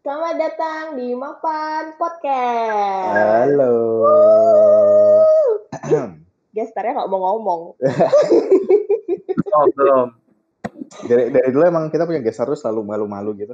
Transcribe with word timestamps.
Selamat 0.00 0.32
datang 0.40 0.96
di 0.96 1.12
Mapan 1.12 1.92
Podcast. 2.00 3.20
Halo. 3.20 3.76
Gestarnya 6.56 6.96
nggak 6.96 7.10
mau 7.12 7.20
ngomong. 7.20 7.76
Oh, 9.52 9.66
belum. 9.76 10.08
dari, 11.04 11.28
dari 11.28 11.48
dulu 11.52 11.68
emang 11.68 11.92
kita 11.92 12.08
punya 12.08 12.24
gestar 12.24 12.48
tuh 12.48 12.56
selalu 12.56 12.80
malu-malu 12.88 13.44
gitu. 13.44 13.52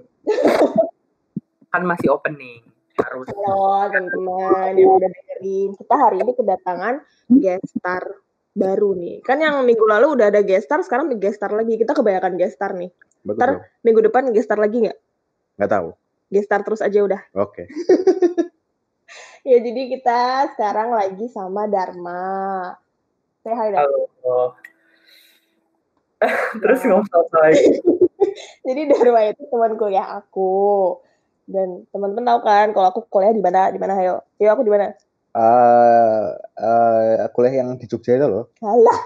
Kan 1.74 1.83
masih 1.83 2.15
opening. 2.15 2.63
Harus. 2.94 3.26
Halo 3.26 3.90
teman-teman 3.90 4.78
yang 4.78 5.03
udah 5.03 5.10
dengerin. 5.10 5.74
Kita 5.74 5.94
hari 5.99 6.22
ini 6.22 6.31
kedatangan 6.31 6.94
gestar 7.42 8.22
baru 8.54 8.94
nih. 8.94 9.19
Kan 9.26 9.42
yang 9.42 9.67
minggu 9.67 9.83
lalu 9.83 10.15
udah 10.15 10.31
ada 10.31 10.47
gestar, 10.47 10.78
sekarang 10.87 11.10
gestar 11.19 11.51
lagi. 11.51 11.74
Kita 11.74 11.90
kebanyakan 11.90 12.38
gestar 12.38 12.71
nih. 12.78 12.94
Bagus 13.26 13.35
Ntar 13.35 13.51
minggu 13.83 13.99
depan 14.06 14.31
gestar 14.31 14.63
lagi 14.63 14.87
nggak? 14.87 14.99
Nggak 15.58 15.72
tahu. 15.74 15.90
Gestar 16.27 16.66
terus 16.66 16.83
aja 16.83 16.98
udah. 17.02 17.23
Oke. 17.45 17.70
Ya 19.47 19.62
jadi 19.62 19.83
kita 19.95 20.51
sekarang 20.59 20.91
lagi 20.91 21.30
sama 21.30 21.71
Dharma. 21.71 22.75
Say 23.47 23.55
hi 23.55 23.71
Dharma. 23.71 23.95
Halo. 24.23 24.59
Terus 26.62 26.80
ngomong 26.83 27.12
apa 27.12 27.37
lagi? 27.47 27.79
Jadi 28.66 28.80
Dharma 28.91 29.21
itu 29.30 29.43
teman 29.47 29.79
kuliah 29.79 30.19
aku. 30.19 30.99
Dan 31.47 31.87
teman-teman 31.95 32.27
tahu 32.27 32.41
kan 32.43 32.69
kalau 32.74 32.88
aku 32.91 33.01
kuliah 33.07 33.30
di 33.30 33.38
mana? 33.38 33.71
Di 33.71 33.79
mana 33.79 33.95
ayo? 34.02 34.27
Yo 34.43 34.51
aku 34.51 34.66
di 34.66 34.73
mana? 34.74 34.91
Eh, 35.37 36.27
eh, 36.59 37.29
kuliah 37.30 37.63
yang 37.63 37.79
di 37.79 37.87
Jogja 37.87 38.19
itu 38.19 38.27
loh. 38.27 38.51
Kalah. 38.59 39.01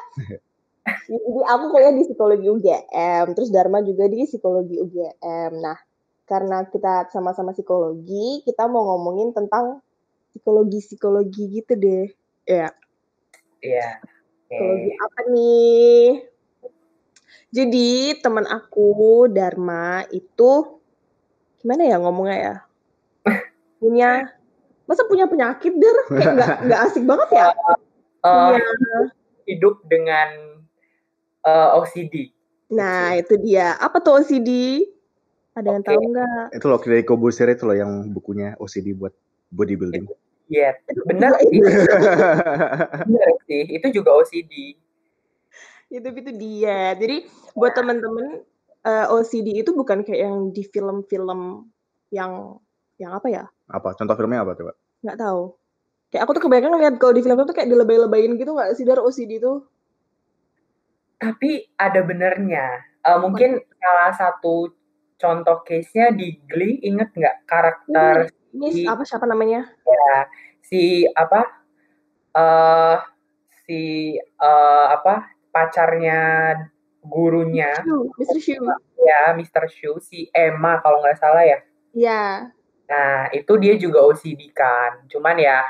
Jadi 1.11 1.29
aku 1.45 1.65
kuliah 1.75 1.93
di 1.93 2.07
psikologi 2.07 2.47
UGM, 2.49 3.37
terus 3.37 3.53
Dharma 3.53 3.85
juga 3.85 4.09
di 4.09 4.25
psikologi 4.25 4.81
UGM. 4.81 5.61
Nah, 5.61 5.77
karena 6.31 6.63
kita 6.71 7.11
sama-sama 7.11 7.51
psikologi, 7.51 8.47
kita 8.47 8.71
mau 8.71 8.87
ngomongin 8.95 9.35
tentang 9.35 9.83
psikologi-psikologi 10.31 11.59
gitu 11.59 11.75
deh. 11.75 12.07
Ya, 12.47 12.71
Iya. 13.59 13.99
psikologi 14.47 14.91
Oke. 14.95 15.03
apa 15.03 15.21
nih? 15.35 16.07
Jadi 17.51 18.15
teman 18.23 18.47
aku 18.47 19.27
Dharma 19.27 20.07
itu 20.15 20.79
gimana 21.59 21.83
ya 21.83 21.99
ngomongnya 21.99 22.39
ya? 22.39 22.57
Punya 23.83 24.31
masa 24.87 25.03
punya 25.11 25.27
penyakit 25.27 25.75
der 25.75 25.97
kayak 26.15 26.31
nggak 26.39 26.51
nggak 26.71 26.81
asik 26.87 27.03
banget 27.03 27.29
ya? 27.35 27.47
Eh, 27.51 28.31
Punya 28.31 28.63
hidup 29.51 29.83
dengan 29.91 30.63
eh, 31.43 31.69
OCD. 31.75 32.31
Nah, 32.71 33.19
itu 33.19 33.35
dia. 33.43 33.75
Apa 33.83 33.99
tuh 33.99 34.23
OCD? 34.23 34.79
Ada 35.59 35.69
yang 35.75 35.83
Oke. 35.83 35.91
tahu 35.91 36.03
nggak? 36.15 36.45
Itu 36.55 36.67
loh 36.71 36.79
dari 36.79 37.03
Kobusir 37.03 37.49
itu 37.51 37.65
loh 37.67 37.77
yang 37.77 38.15
bukunya 38.15 38.55
OCD 38.63 38.95
buat 38.95 39.15
bodybuilding. 39.51 40.07
Iya, 40.51 40.75
benar 41.07 41.39
sih. 41.39 41.63
Benar 43.07 43.31
sih. 43.47 43.63
Itu 43.71 43.87
juga 43.95 44.19
OCD. 44.19 44.75
itu 45.91 46.07
itu 46.07 46.31
dia. 46.39 46.95
Jadi 46.95 47.27
buat 47.55 47.75
teman-teman 47.75 48.47
eh, 48.87 49.07
OCD 49.11 49.63
itu 49.63 49.75
bukan 49.75 50.07
kayak 50.07 50.23
yang 50.27 50.55
di 50.55 50.63
film-film 50.67 51.67
yang 52.15 52.59
yang 52.99 53.15
apa 53.15 53.27
ya? 53.31 53.45
apa? 53.71 53.95
Contoh 53.95 54.15
filmnya 54.19 54.43
apa 54.43 54.59
coba? 54.59 54.73
Nggak 55.07 55.19
tahu. 55.19 55.43
Kayak 56.11 56.23
aku 56.27 56.33
tuh 56.35 56.43
kebanyakan 56.47 56.71
ngeliat 56.75 56.95
kalau 56.99 57.15
di 57.15 57.23
film-film 57.23 57.47
tuh 57.47 57.57
kayak 57.57 57.71
dilebay-lebayin 57.71 58.35
gitu 58.35 58.51
nggak 58.55 58.75
sih 58.75 58.87
dari 58.87 58.99
OCD 58.99 59.39
itu? 59.39 59.63
Tapi 61.23 61.71
ada 61.79 62.01
benernya. 62.03 62.67
Eh, 63.07 63.19
mungkin 63.23 63.63
salah 63.79 64.13
satu 64.19 64.75
contoh 65.21 65.61
case-nya 65.63 66.17
di 66.17 66.41
Glee, 66.49 66.81
inget 66.81 67.13
nggak 67.13 67.45
karakter 67.45 68.33
Ini 68.57 68.69
si 68.73 68.81
apa 68.89 69.05
siapa 69.05 69.29
namanya? 69.29 69.69
ya, 69.85 70.27
si 70.65 71.05
apa 71.13 71.45
eh 72.35 72.97
si 73.67 73.81
eh, 74.19 74.87
apa 74.91 75.29
pacarnya 75.51 76.19
gurunya 77.03 77.75
Mr. 78.17 78.39
Shu. 78.39 78.65
ya 79.01 79.33
Mr. 79.35 79.65
Shu 79.69 79.99
si 80.01 80.29
Emma 80.33 80.79
kalau 80.81 81.05
nggak 81.05 81.21
salah 81.21 81.45
ya 81.45 81.59
Ya, 81.91 82.47
nah 82.87 83.27
itu 83.35 83.59
dia 83.59 83.75
juga 83.75 83.99
OCD 84.07 84.55
kan 84.55 85.03
cuman 85.11 85.43
ya 85.43 85.67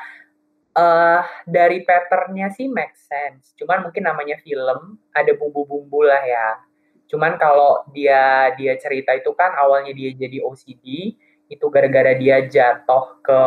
eh 0.71 1.23
dari 1.49 1.81
patternnya 1.81 2.53
sih 2.53 2.69
make 2.69 2.93
sense 2.93 3.57
cuman 3.57 3.89
mungkin 3.89 4.05
namanya 4.05 4.37
film 4.45 5.01
ada 5.17 5.33
bumbu-bumbu 5.33 6.05
lah 6.05 6.21
ya 6.21 6.61
cuman 7.11 7.35
kalau 7.37 7.83
dia 7.91 8.55
dia 8.55 8.79
cerita 8.79 9.11
itu 9.19 9.35
kan 9.35 9.51
awalnya 9.59 9.91
dia 9.91 10.15
jadi 10.15 10.47
OCD 10.47 11.19
itu 11.51 11.67
gara-gara 11.67 12.15
dia 12.15 12.47
jatuh 12.47 13.19
ke 13.19 13.43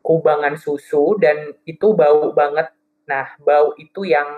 kubangan 0.00 0.56
susu 0.56 1.20
dan 1.20 1.52
itu 1.68 1.92
bau 1.92 2.32
banget 2.32 2.72
nah 3.04 3.28
bau 3.44 3.76
itu 3.76 4.08
yang 4.08 4.28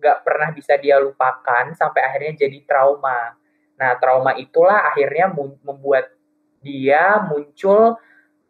nggak 0.00 0.24
pernah 0.24 0.48
bisa 0.56 0.80
dia 0.80 0.96
lupakan 0.96 1.76
sampai 1.76 2.00
akhirnya 2.00 2.48
jadi 2.48 2.64
trauma 2.64 3.36
nah 3.76 3.92
trauma 4.00 4.32
itulah 4.40 4.88
akhirnya 4.88 5.28
membuat 5.60 6.16
dia 6.64 7.20
muncul 7.28 8.00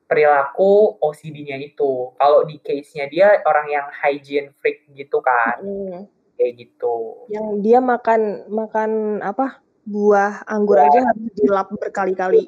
perilaku 0.06 0.97
OCD-nya 1.03 1.59
itu. 1.60 2.15
Kalau 2.15 2.47
di 2.47 2.62
case-nya 2.62 3.10
dia 3.10 3.28
orang 3.42 3.66
yang 3.69 3.86
hygiene 3.91 4.54
freak 4.62 4.86
gitu 4.94 5.19
kan, 5.19 5.60
mm. 5.60 6.16
Kayak 6.36 6.52
gitu. 6.60 7.26
yang 7.32 7.64
dia 7.64 7.80
makan 7.80 8.47
makan 8.52 9.20
apa? 9.24 9.60
Buah 9.86 10.42
anggur 10.50 10.82
aja 10.82 10.98
harus 10.98 11.30
dilap 11.38 11.70
berkali-kali. 11.78 12.42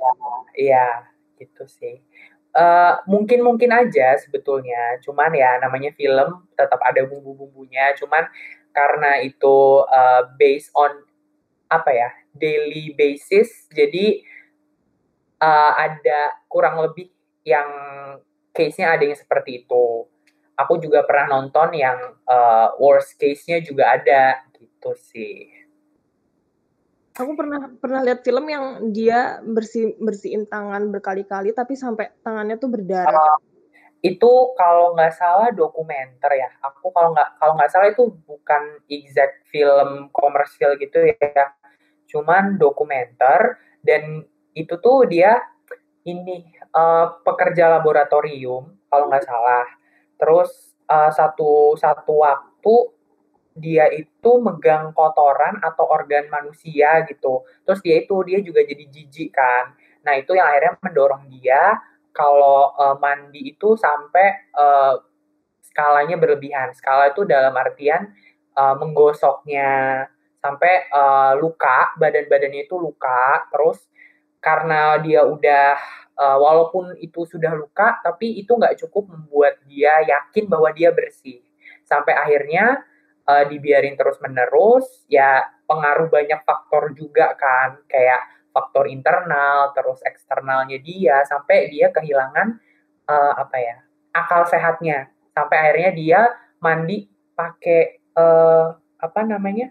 Iya, 0.59 1.07
gitu 1.39 1.65
sih. 1.71 2.03
Eh, 2.59 2.95
mungkin 3.07 3.47
mungkin 3.47 3.71
aja 3.71 4.19
sebetulnya, 4.19 4.99
cuman 5.07 5.31
ya 5.31 5.63
namanya 5.63 5.95
film 5.95 6.43
tetap 6.59 6.83
ada 6.83 7.07
bumbu-bumbunya. 7.07 7.95
Cuman 7.95 8.27
karena 8.75 9.23
itu 9.23 9.87
eh, 9.87 10.23
based 10.35 10.75
on 10.75 10.91
apa 11.71 11.91
ya 11.95 12.11
daily 12.35 12.97
basis, 12.99 13.71
jadi 13.71 14.25
eh, 15.39 15.73
ada 15.79 16.35
kurang 16.51 16.83
lebih 16.83 17.15
yang 17.47 17.69
case-nya 18.51 18.99
ada 18.99 19.07
yang 19.07 19.15
seperti 19.15 19.63
itu. 19.63 20.11
Aku 20.59 20.83
juga 20.83 21.07
pernah 21.07 21.39
nonton 21.39 21.71
yang 21.79 22.19
eh, 22.27 22.69
worst 22.83 23.15
case-nya 23.15 23.63
juga 23.63 23.95
ada 23.95 24.43
gitu 24.59 24.91
sih. 24.99 25.59
Aku 27.19 27.35
pernah 27.35 27.67
pernah 27.83 28.07
lihat 28.07 28.23
film 28.23 28.47
yang 28.47 28.95
dia 28.95 29.43
bersih 29.43 29.99
bersihin 29.99 30.47
tangan 30.47 30.87
berkali-kali 30.95 31.51
tapi 31.51 31.75
sampai 31.75 32.15
tangannya 32.23 32.55
tuh 32.63 32.71
berdarah. 32.71 33.11
Eh, 33.11 33.39
itu 34.15 34.33
kalau 34.55 34.95
nggak 34.95 35.19
salah 35.19 35.51
dokumenter 35.51 36.31
ya. 36.39 36.47
Aku 36.63 36.95
kalau 36.95 37.11
nggak 37.11 37.43
kalau 37.43 37.59
nggak 37.59 37.71
salah 37.75 37.91
itu 37.91 38.15
bukan 38.23 38.63
exact 38.87 39.43
film 39.51 40.15
komersial 40.15 40.79
gitu 40.79 41.11
ya. 41.11 41.59
Cuman 42.07 42.55
dokumenter 42.55 43.59
dan 43.83 44.23
itu 44.55 44.79
tuh 44.79 45.11
dia 45.11 45.43
ini 46.07 46.47
eh, 46.55 47.07
pekerja 47.27 47.67
laboratorium 47.83 48.79
kalau 48.87 49.11
nggak 49.11 49.27
salah. 49.27 49.67
Terus 50.19 50.75
eh, 50.91 51.11
satu 51.15 51.79
satu 51.79 52.13
waktu 52.27 52.75
dia 53.59 53.91
itu 53.91 54.31
megang 54.39 54.95
kotoran 54.95 55.59
atau 55.59 55.85
organ 55.91 56.31
manusia 56.31 57.03
gitu. 57.11 57.43
Terus 57.67 57.81
dia 57.83 57.97
itu 58.03 58.17
dia 58.23 58.39
juga 58.43 58.63
jadi 58.63 58.85
jijik 58.87 59.35
kan. 59.35 59.75
Nah, 60.07 60.15
itu 60.15 60.33
yang 60.39 60.47
akhirnya 60.47 60.79
mendorong 60.83 61.27
dia 61.31 61.83
kalau 62.15 62.75
eh, 62.79 62.97
mandi 63.03 63.41
itu 63.55 63.75
sampai 63.75 64.27
eh, 64.55 64.95
skalanya 65.67 66.17
berlebihan. 66.19 66.75
Skala 66.75 67.11
itu 67.13 67.27
dalam 67.27 67.55
artian 67.55 68.15
eh, 68.55 68.75
menggosoknya 68.79 69.71
sampai 70.39 70.75
eh, 70.91 71.33
luka, 71.43 71.95
badan-badannya 71.99 72.67
itu 72.67 72.79
luka. 72.79 73.47
Terus 73.51 73.79
karena 74.39 74.97
dia 75.03 75.27
udah 75.27 75.77
eh, 76.19 76.39
walaupun 76.39 76.99
itu 76.99 77.25
sudah 77.25 77.55
luka, 77.55 78.03
tapi 78.03 78.43
itu 78.43 78.51
nggak 78.51 78.77
cukup 78.87 79.15
membuat 79.15 79.63
dia 79.71 80.03
yakin 80.03 80.51
bahwa 80.51 80.75
dia 80.75 80.91
bersih. 80.91 81.41
Sampai 81.87 82.19
akhirnya 82.19 82.83
eh, 83.29 83.45
dibiarin 83.47 83.95
terus-menerus, 83.95 85.07
ya 85.07 85.47
pengaruh 85.65 86.11
banyak 86.11 86.41
faktor 86.43 86.93
juga 86.97 87.33
kan, 87.39 87.81
kayak 87.87 88.51
faktor 88.51 88.91
internal, 88.91 89.71
terus 89.77 90.01
eksternalnya 90.03 90.81
dia, 90.81 91.23
sampai 91.29 91.71
dia 91.71 91.93
kehilangan 91.95 92.59
eh, 93.09 93.33
apa 93.39 93.57
ya 93.61 93.77
akal 94.17 94.43
sehatnya, 94.49 95.13
sampai 95.37 95.57
akhirnya 95.57 95.91
dia 95.95 96.21
mandi 96.59 97.07
pakai 97.39 98.03
eh, 98.03 98.67
apa 98.99 99.21
namanya 99.23 99.71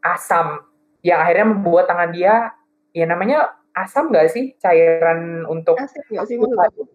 asam, 0.00 0.64
yang 1.04 1.20
akhirnya 1.20 1.46
membuat 1.52 1.84
tangan 1.88 2.12
dia, 2.12 2.52
ya 2.96 3.04
namanya 3.04 3.56
asam 3.74 4.10
nggak 4.14 4.30
sih 4.30 4.54
cairan 4.62 5.42
untuk 5.50 5.74
nggak 5.76 6.26
sih 6.26 6.38
aku? 6.38 6.86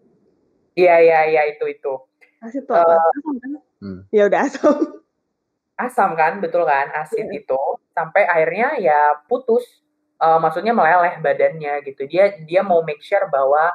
Iya 0.74 0.96
iya 1.02 1.20
iya 1.28 1.42
itu 1.52 1.64
itu 1.68 1.94
Asid 2.40 2.64
tuh 2.64 2.72
apa? 2.72 2.96
Asam 2.96 3.34
kan? 3.36 3.52
Hmm. 3.84 4.00
Ya 4.08 4.24
udah 4.28 4.40
asam. 4.48 4.76
asam 5.80 6.10
kan 6.12 6.40
betul 6.44 6.68
kan 6.68 6.92
asid 6.92 7.28
itu 7.32 7.60
sampai 7.96 8.28
akhirnya 8.28 8.76
ya 8.80 9.16
putus 9.28 9.64
uh, 10.20 10.36
maksudnya 10.40 10.72
meleleh 10.76 11.20
badannya 11.20 11.84
gitu. 11.84 12.08
Dia 12.08 12.36
dia 12.44 12.60
mau 12.64 12.80
make 12.84 13.04
sure 13.04 13.28
bahwa 13.28 13.72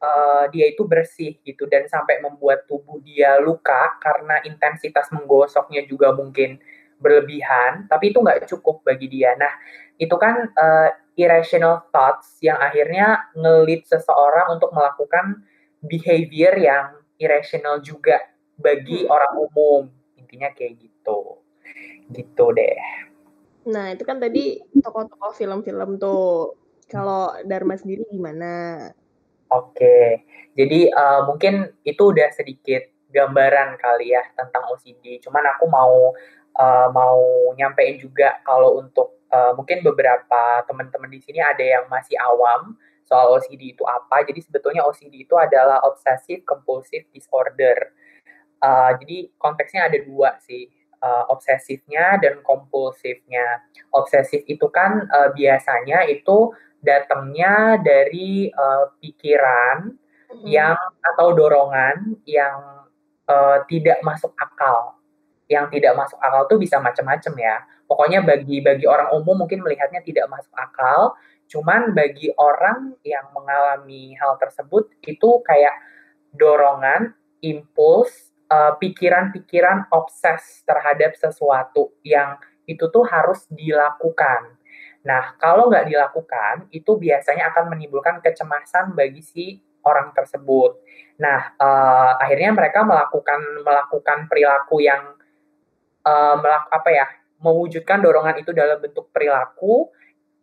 uh, 0.00 0.44
dia 0.52 0.68
itu 0.68 0.84
bersih 0.84 1.40
gitu 1.44 1.64
dan 1.68 1.88
sampai 1.88 2.20
membuat 2.20 2.68
tubuh 2.68 3.00
dia 3.00 3.40
luka 3.40 3.96
karena 4.00 4.40
intensitas 4.44 5.08
menggosoknya 5.12 5.88
juga 5.88 6.12
mungkin 6.12 6.60
berlebihan, 7.00 7.84
tapi 7.90 8.14
itu 8.14 8.20
nggak 8.20 8.48
cukup 8.48 8.80
bagi 8.86 9.10
dia. 9.12 9.36
Nah, 9.36 9.52
itu 10.00 10.14
kan 10.16 10.48
uh, 10.56 10.88
irrational 11.14 11.86
thoughts 11.94 12.38
yang 12.42 12.58
akhirnya 12.58 13.30
ngelit 13.38 13.86
seseorang 13.86 14.58
untuk 14.58 14.74
melakukan 14.74 15.42
behavior 15.84 16.54
yang 16.58 16.98
irrational 17.18 17.78
juga 17.80 18.18
bagi 18.58 19.06
hmm. 19.06 19.10
orang 19.10 19.32
umum. 19.38 19.82
Intinya 20.18 20.50
kayak 20.50 20.82
gitu. 20.82 21.38
Gitu 22.10 22.44
deh. 22.54 22.78
Nah, 23.64 23.96
itu 23.96 24.04
kan 24.04 24.20
tadi 24.20 24.60
tokoh-tokoh 24.60 25.32
film-film 25.32 25.96
tuh. 25.96 26.58
Kalau 26.84 27.32
Dharma 27.48 27.80
sendiri 27.80 28.04
gimana? 28.12 28.92
Oke, 29.48 30.24
jadi 30.52 30.90
uh, 30.90 31.30
mungkin 31.30 31.70
itu 31.86 32.10
udah 32.10 32.28
sedikit 32.34 32.90
gambaran 33.14 33.78
kali 33.78 34.10
ya 34.12 34.22
tentang 34.34 34.66
OCD. 34.74 35.22
Cuman 35.22 35.44
aku 35.54 35.64
mau 35.70 36.10
uh, 36.58 36.88
mau 36.90 37.22
nyampein 37.54 37.96
juga 38.02 38.42
kalau 38.42 38.82
untuk 38.82 39.13
uh, 39.32 39.52
mungkin 39.56 39.80
beberapa 39.86 40.64
teman-teman 40.68 41.08
di 41.08 41.20
sini 41.22 41.40
ada 41.40 41.62
yang 41.62 41.84
masih 41.88 42.18
awam 42.20 42.76
soal 43.04 43.36
OCD 43.36 43.76
itu 43.76 43.84
apa. 43.84 44.24
Jadi 44.24 44.40
sebetulnya 44.40 44.82
OCD 44.84 45.28
itu 45.28 45.36
adalah 45.36 45.84
obsessive 45.84 46.42
compulsive 46.48 47.04
disorder. 47.12 47.92
Uh, 48.64 48.96
jadi 49.00 49.28
konteksnya 49.36 49.92
ada 49.92 49.98
dua 50.00 50.40
sih 50.40 50.72
uh, 51.04 51.24
obsesifnya 51.28 52.16
dan 52.18 52.40
kompulsifnya. 52.40 53.60
Obsesif 53.92 54.40
itu 54.48 54.66
kan 54.72 55.04
uh, 55.12 55.30
biasanya 55.36 56.08
itu 56.08 56.56
datangnya 56.80 57.80
dari 57.80 58.48
uh, 58.52 58.92
pikiran 59.00 59.92
mm-hmm. 59.92 60.44
yang 60.48 60.76
atau 61.12 61.36
dorongan 61.36 62.16
yang 62.24 62.88
uh, 63.28 63.58
tidak 63.68 64.00
masuk 64.00 64.32
akal. 64.40 64.96
Yang 65.46 65.78
tidak 65.78 65.92
masuk 65.98 66.18
akal 66.20 66.42
tuh 66.48 66.58
bisa 66.58 66.80
macam-macam 66.80 67.32
ya. 67.36 67.56
Pokoknya 67.84 68.24
bagi 68.24 68.64
bagi 68.64 68.88
orang 68.88 69.12
umum 69.12 69.44
mungkin 69.44 69.60
melihatnya 69.60 70.00
tidak 70.00 70.24
masuk 70.32 70.54
akal, 70.56 71.12
cuman 71.52 71.92
bagi 71.92 72.32
orang 72.40 72.96
yang 73.04 73.28
mengalami 73.36 74.16
hal 74.16 74.40
tersebut 74.40 74.88
itu 75.04 75.44
kayak 75.44 75.76
dorongan, 76.32 77.12
impuls 77.44 78.34
Eh, 78.54 78.72
pikiran-pikiran 78.76 79.88
uh, 79.88 80.04
obses 80.04 80.62
terhadap 80.68 81.16
sesuatu 81.16 81.96
yang 82.04 82.36
itu 82.68 82.92
tuh 82.92 83.02
harus 83.08 83.48
dilakukan. 83.48 84.60
Nah, 85.00 85.32
kalau 85.40 85.72
nggak 85.72 85.88
dilakukan, 85.88 86.68
itu 86.68 86.94
biasanya 87.00 87.50
akan 87.50 87.72
menimbulkan 87.72 88.20
kecemasan 88.20 88.92
bagi 88.92 89.24
si 89.24 89.44
orang 89.82 90.12
tersebut. 90.12 90.76
Nah, 91.24 91.56
uh, 91.56 92.20
akhirnya 92.20 92.52
mereka 92.52 92.84
melakukan 92.84 93.64
melakukan 93.64 94.28
perilaku 94.28 94.84
yang 94.84 95.13
uh, 96.04 96.36
melak 96.38 96.68
apa 96.70 96.90
ya, 96.92 97.06
mewujudkan 97.40 98.00
dorongan 98.00 98.40
itu 98.40 98.52
dalam 98.52 98.78
bentuk 98.80 99.10
perilaku, 99.10 99.90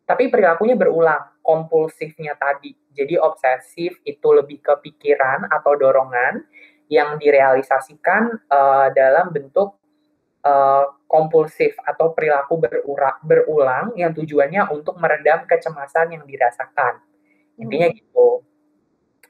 tapi 0.03 0.27
perilakunya 0.27 0.75
berulang, 0.75 1.39
kompulsifnya 1.41 2.35
tadi. 2.35 2.75
Jadi 2.91 3.15
obsesif 3.15 4.03
itu 4.03 4.27
lebih 4.35 4.59
ke 4.59 4.73
pikiran 4.83 5.47
atau 5.47 5.79
dorongan, 5.79 6.43
yang 6.91 7.15
direalisasikan 7.15 8.51
uh, 8.51 8.91
dalam 8.91 9.31
bentuk 9.31 9.79
uh, 10.43 10.91
kompulsif 11.07 11.79
atau 11.87 12.11
perilaku 12.11 12.59
berura, 12.59 13.15
berulang 13.23 13.95
yang 13.95 14.11
tujuannya 14.11 14.67
untuk 14.75 14.99
meredam 14.99 15.47
kecemasan 15.47 16.19
yang 16.19 16.23
dirasakan. 16.27 16.99
Intinya 17.55 17.87
hmm. 17.87 17.95
gitu 17.95 18.43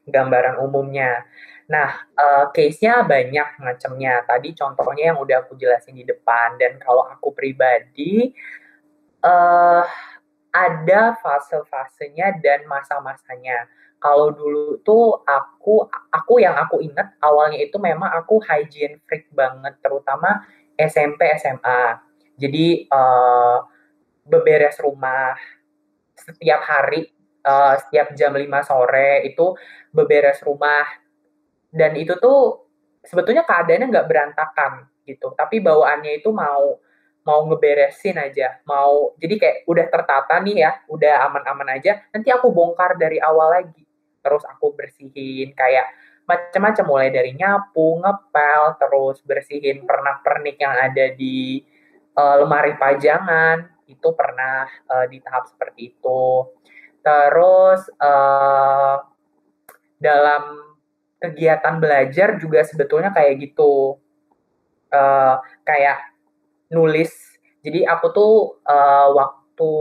gambaran 0.10 0.58
umumnya. 0.58 1.22
Nah, 1.72 1.90
uh, 2.20 2.46
case-nya 2.52 3.08
banyak 3.08 3.64
macamnya. 3.64 4.28
Tadi 4.28 4.52
contohnya 4.52 5.16
yang 5.16 5.20
udah 5.24 5.48
aku 5.48 5.56
jelasin 5.56 5.96
di 5.96 6.04
depan. 6.04 6.60
Dan 6.60 6.76
kalau 6.84 7.08
aku 7.08 7.32
pribadi, 7.32 8.36
uh, 9.24 9.88
ada 10.52 11.16
fase-fasenya 11.24 12.44
dan 12.44 12.68
masa-masanya 12.68 13.72
kalau 14.02 14.34
dulu 14.34 14.82
tuh 14.82 15.22
aku 15.24 15.86
aku 16.10 16.42
yang 16.42 16.58
aku 16.58 16.82
ingat 16.82 17.16
awalnya 17.22 17.62
itu 17.62 17.78
memang 17.78 18.10
aku 18.12 18.42
hygiene 18.42 18.98
freak 19.06 19.30
banget 19.32 19.78
terutama 19.80 20.42
SMP 20.76 21.30
SMA 21.38 22.02
jadi 22.36 22.90
uh, 22.90 23.64
beberes 24.26 24.82
rumah 24.82 25.38
setiap 26.18 26.66
hari 26.66 27.14
uh, 27.46 27.78
setiap 27.78 28.18
jam 28.18 28.34
5 28.34 28.42
sore 28.66 29.24
itu 29.30 29.54
beberes 29.94 30.42
rumah 30.42 30.84
dan 31.72 31.96
itu 31.96 32.14
tuh 32.20 32.68
sebetulnya 33.02 33.48
keadaannya 33.48 33.88
nggak 33.90 34.08
berantakan 34.08 34.92
gitu. 35.08 35.34
Tapi 35.34 35.64
bawaannya 35.64 36.22
itu 36.22 36.30
mau 36.30 36.78
mau 37.22 37.40
ngeberesin 37.46 38.18
aja, 38.18 38.62
mau 38.66 39.14
jadi 39.22 39.36
kayak 39.38 39.58
udah 39.70 39.86
tertata 39.94 40.42
nih 40.42 40.66
ya, 40.66 40.72
udah 40.90 41.30
aman-aman 41.30 41.78
aja, 41.78 42.02
nanti 42.10 42.34
aku 42.34 42.50
bongkar 42.50 42.98
dari 42.98 43.22
awal 43.22 43.54
lagi. 43.62 43.86
Terus 44.22 44.42
aku 44.46 44.74
bersihin 44.74 45.54
kayak 45.54 45.86
macam-macam 46.26 46.86
mulai 46.86 47.10
dari 47.14 47.38
nyapu, 47.38 48.02
ngepel, 48.02 48.64
terus 48.82 49.18
bersihin 49.22 49.86
pernak-pernik 49.86 50.58
yang 50.58 50.74
ada 50.74 51.06
di 51.14 51.62
uh, 52.18 52.42
lemari 52.42 52.74
pajangan. 52.78 53.70
Itu 53.86 54.18
pernah 54.18 54.66
uh, 54.90 55.06
di 55.06 55.22
tahap 55.22 55.46
seperti 55.46 55.94
itu. 55.94 56.26
Terus 57.06 57.86
uh, 58.02 58.98
dalam 60.02 60.71
kegiatan 61.22 61.78
belajar 61.78 62.42
juga 62.42 62.66
sebetulnya 62.66 63.14
kayak 63.14 63.38
gitu, 63.38 64.02
uh, 64.90 65.36
kayak 65.62 66.02
nulis. 66.74 67.14
Jadi 67.62 67.86
aku 67.86 68.10
tuh 68.10 68.34
uh, 68.66 69.14
waktu 69.14 69.72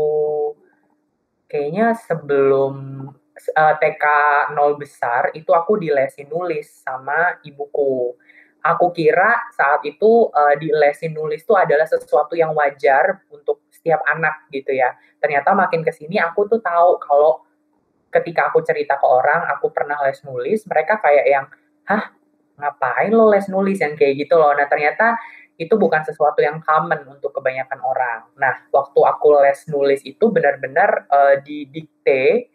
kayaknya 1.49 1.97
sebelum 1.97 3.09
uh, 3.57 3.75
TK 3.81 4.05
nol 4.53 4.77
besar 4.77 5.33
itu 5.33 5.51
aku 5.57 5.81
dilesin 5.81 6.29
nulis 6.29 6.85
sama 6.85 7.41
ibuku. 7.41 8.13
Aku 8.61 8.93
kira 8.93 9.41
saat 9.57 9.81
itu 9.89 10.29
uh, 10.29 10.55
dilesin 10.61 11.17
nulis 11.17 11.41
itu 11.41 11.57
adalah 11.57 11.89
sesuatu 11.89 12.37
yang 12.37 12.53
wajar 12.53 13.25
untuk 13.33 13.65
setiap 13.73 14.05
anak 14.05 14.45
gitu 14.53 14.77
ya. 14.77 14.93
Ternyata 15.17 15.57
makin 15.57 15.81
ke 15.81 15.89
sini 15.97 16.21
aku 16.21 16.45
tuh 16.45 16.61
tahu 16.61 17.01
kalau 17.01 17.41
ketika 18.11 18.51
aku 18.51 18.61
cerita 18.67 18.99
ke 18.99 19.07
orang 19.07 19.47
aku 19.55 19.71
pernah 19.71 19.97
les 20.03 20.19
nulis, 20.27 20.67
mereka 20.67 20.99
kayak 20.99 21.27
yang, 21.27 21.47
hah 21.87 22.11
ngapain 22.61 23.11
lo 23.15 23.33
les 23.33 23.47
nulis 23.49 23.81
yang 23.81 23.97
kayak 23.97 24.27
gitu 24.27 24.37
loh. 24.37 24.53
Nah 24.53 24.69
ternyata 24.69 25.17
itu 25.61 25.77
bukan 25.77 26.01
sesuatu 26.01 26.41
yang 26.41 26.57
common 26.65 27.05
untuk 27.05 27.37
kebanyakan 27.37 27.85
orang. 27.85 28.25
Nah, 28.41 28.65
waktu 28.73 28.97
aku 28.97 29.45
les 29.45 29.61
nulis 29.69 30.01
itu 30.09 30.33
benar-benar 30.33 31.05
uh, 31.13 31.37
didikte 31.45 32.49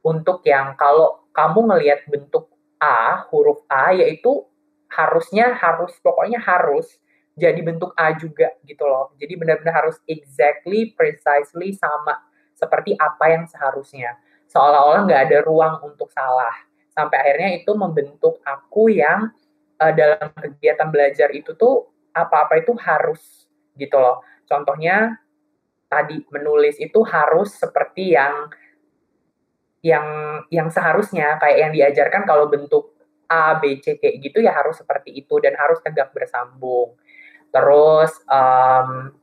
untuk 0.00 0.40
yang 0.48 0.72
kalau 0.80 1.28
kamu 1.36 1.68
ngelihat 1.68 2.08
bentuk 2.08 2.48
A, 2.80 3.28
huruf 3.28 3.60
A, 3.68 3.92
yaitu 3.92 4.48
harusnya 4.88 5.52
harus, 5.60 5.92
pokoknya 6.00 6.40
harus 6.40 6.88
jadi 7.36 7.60
bentuk 7.60 7.92
A 8.00 8.16
juga 8.16 8.48
gitu 8.64 8.88
loh. 8.88 9.12
Jadi 9.20 9.36
benar-benar 9.36 9.84
harus 9.84 10.00
exactly, 10.08 10.96
precisely 10.96 11.76
sama 11.76 12.16
seperti 12.56 12.96
apa 12.96 13.28
yang 13.28 13.44
seharusnya. 13.44 14.16
Seolah-olah 14.52 15.08
nggak 15.08 15.22
ada 15.32 15.38
ruang 15.48 15.80
untuk 15.80 16.12
salah. 16.12 16.52
Sampai 16.92 17.16
akhirnya 17.24 17.56
itu 17.56 17.72
membentuk 17.72 18.44
aku 18.44 18.92
yang 18.92 19.32
uh, 19.80 19.92
dalam 19.96 20.28
kegiatan 20.36 20.92
belajar 20.92 21.32
itu 21.32 21.56
tuh 21.56 21.88
apa-apa 22.12 22.60
itu 22.60 22.76
harus 22.76 23.48
gitu 23.80 23.96
loh. 23.96 24.20
Contohnya 24.44 25.16
tadi 25.88 26.20
menulis 26.28 26.76
itu 26.76 27.00
harus 27.08 27.56
seperti 27.56 28.12
yang 28.12 28.52
yang 29.82 30.06
yang 30.52 30.68
seharusnya 30.70 31.40
kayak 31.42 31.58
yang 31.58 31.72
diajarkan 31.72 32.22
kalau 32.28 32.46
bentuk 32.46 32.92
A, 33.26 33.56
B, 33.56 33.80
C 33.80 33.96
kayak 33.96 34.20
gitu 34.20 34.44
ya 34.44 34.52
harus 34.52 34.76
seperti 34.76 35.16
itu 35.16 35.40
dan 35.40 35.56
harus 35.56 35.80
tegak 35.80 36.12
bersambung. 36.12 36.92
Terus 37.48 38.12
um, 38.28 39.16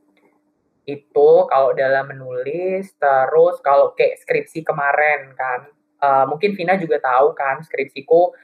itu 0.90 1.30
kalau 1.46 1.70
dalam 1.76 2.10
menulis, 2.10 2.90
terus 2.98 3.56
kalau 3.62 3.94
kayak 3.94 4.18
skripsi 4.18 4.66
kemarin 4.66 5.30
kan, 5.38 5.70
uh, 6.02 6.24
mungkin 6.26 6.58
Vina 6.58 6.74
juga 6.74 6.98
tahu 6.98 7.32
kan 7.38 7.62
skripsiku 7.62 8.34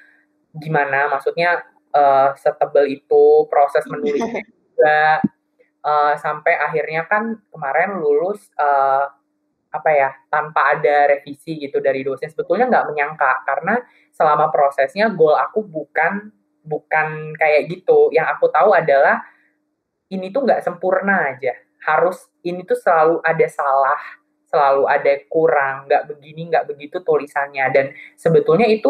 gimana, 0.57 1.11
maksudnya 1.11 1.67
uh, 1.93 2.33
setebal 2.39 2.87
itu 2.87 3.51
proses 3.51 3.83
menulis 3.91 4.23
juga. 4.63 5.21
Uh, 5.87 6.19
sampai 6.19 6.59
akhirnya 6.59 7.07
kan 7.07 7.39
kemarin 7.55 8.03
lulus 8.03 8.51
uh, 8.59 9.07
apa 9.71 9.91
ya 9.95 10.11
tanpa 10.27 10.75
ada 10.79 11.15
revisi 11.15 11.59
gitu 11.63 11.79
dari 11.79 12.03
dosen. 12.03 12.27
Sebetulnya 12.27 12.67
nggak 12.67 12.87
menyangka 12.91 13.47
karena 13.47 13.79
selama 14.11 14.51
prosesnya 14.51 15.11
goal 15.15 15.39
aku 15.39 15.63
bukan 15.63 16.35
bukan 16.67 17.39
kayak 17.39 17.71
gitu. 17.71 18.11
Yang 18.11 18.27
aku 18.35 18.51
tahu 18.51 18.75
adalah 18.75 19.23
ini 20.11 20.31
tuh 20.35 20.43
nggak 20.43 20.63
sempurna 20.67 21.35
aja 21.35 21.55
harus 21.87 22.19
ini 22.43 22.67
tuh 22.67 22.75
selalu 22.75 23.23
ada 23.23 23.47
salah 23.47 24.03
selalu 24.47 24.85
ada 24.87 25.13
kurang, 25.29 25.91
nggak 25.91 26.07
begini, 26.09 26.49
nggak 26.49 26.67
begitu 26.71 27.03
tulisannya. 27.03 27.67
Dan 27.75 27.87
sebetulnya 28.15 28.65
itu 28.71 28.89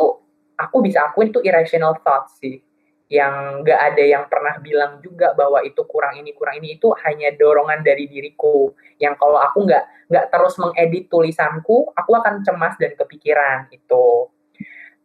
aku 0.54 0.76
bisa 0.84 1.10
akuin 1.10 1.32
itu 1.32 1.40
irrational 1.42 1.96
thoughts 2.04 2.38
sih. 2.38 2.60
Yang 3.06 3.64
nggak 3.64 3.80
ada 3.92 4.02
yang 4.02 4.24
pernah 4.26 4.58
bilang 4.60 4.98
juga 5.00 5.32
bahwa 5.32 5.62
itu 5.64 5.82
kurang 5.88 6.20
ini, 6.20 6.36
kurang 6.36 6.60
ini. 6.60 6.76
Itu 6.76 6.92
hanya 7.06 7.32
dorongan 7.34 7.80
dari 7.82 8.06
diriku. 8.06 8.74
Yang 9.00 9.14
kalau 9.18 9.38
aku 9.40 9.64
nggak 9.64 9.84
nggak 10.12 10.26
terus 10.30 10.54
mengedit 10.60 11.04
tulisanku, 11.10 11.90
aku 11.96 12.10
akan 12.14 12.44
cemas 12.44 12.74
dan 12.78 12.92
kepikiran 12.94 13.70
itu. 13.72 14.30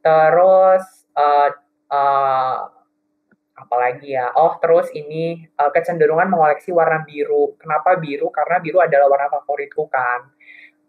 Terus 0.01 0.83
uh, 1.13 1.49
uh, 1.93 2.80
apalagi 3.61 4.17
ya? 4.17 4.33
Oh 4.33 4.57
terus 4.57 4.89
ini 4.97 5.45
uh, 5.61 5.69
kecenderungan 5.69 6.27
mengoleksi 6.27 6.73
warna 6.73 7.05
biru. 7.05 7.55
Kenapa 7.61 7.95
biru? 8.01 8.33
Karena 8.33 8.57
biru 8.57 8.81
adalah 8.81 9.07
warna 9.07 9.27
favoritku 9.29 9.85
kan. 9.87 10.27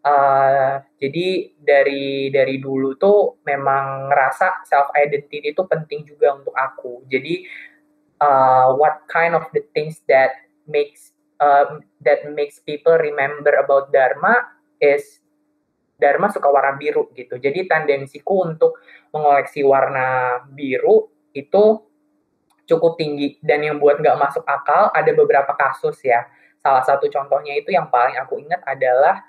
Uh, 0.02 0.82
jadi 0.98 1.54
dari 1.62 2.34
dari 2.34 2.58
dulu 2.58 2.98
tuh 2.98 3.38
memang 3.46 4.10
ngerasa 4.10 4.66
self 4.66 4.90
identity 4.98 5.54
itu 5.54 5.62
penting 5.68 6.02
juga 6.02 6.34
untuk 6.34 6.56
aku. 6.56 7.06
Jadi 7.06 7.46
uh, 8.18 8.74
what 8.74 9.06
kind 9.06 9.38
of 9.38 9.46
the 9.54 9.62
things 9.70 10.02
that 10.10 10.34
makes 10.66 11.14
uh, 11.38 11.78
that 12.02 12.26
makes 12.34 12.58
people 12.62 12.98
remember 12.98 13.54
about 13.58 13.94
Dharma 13.94 14.42
is 14.82 15.22
Dharma 16.02 16.34
suka 16.34 16.50
warna 16.50 16.74
biru 16.74 17.14
gitu. 17.14 17.38
Jadi 17.38 17.70
tendensiku 17.70 18.42
untuk 18.42 18.82
mengoleksi 19.14 19.62
warna 19.62 20.42
biru 20.50 21.14
itu 21.30 21.91
cukup 22.72 22.96
tinggi 22.96 23.36
dan 23.44 23.60
yang 23.60 23.76
buat 23.76 24.00
nggak 24.00 24.16
masuk 24.16 24.44
akal 24.48 24.88
ada 24.96 25.12
beberapa 25.12 25.52
kasus 25.52 26.00
ya. 26.00 26.24
Salah 26.64 26.80
satu 26.80 27.12
contohnya 27.12 27.52
itu 27.52 27.68
yang 27.74 27.92
paling 27.92 28.16
aku 28.16 28.40
ingat 28.40 28.64
adalah 28.64 29.20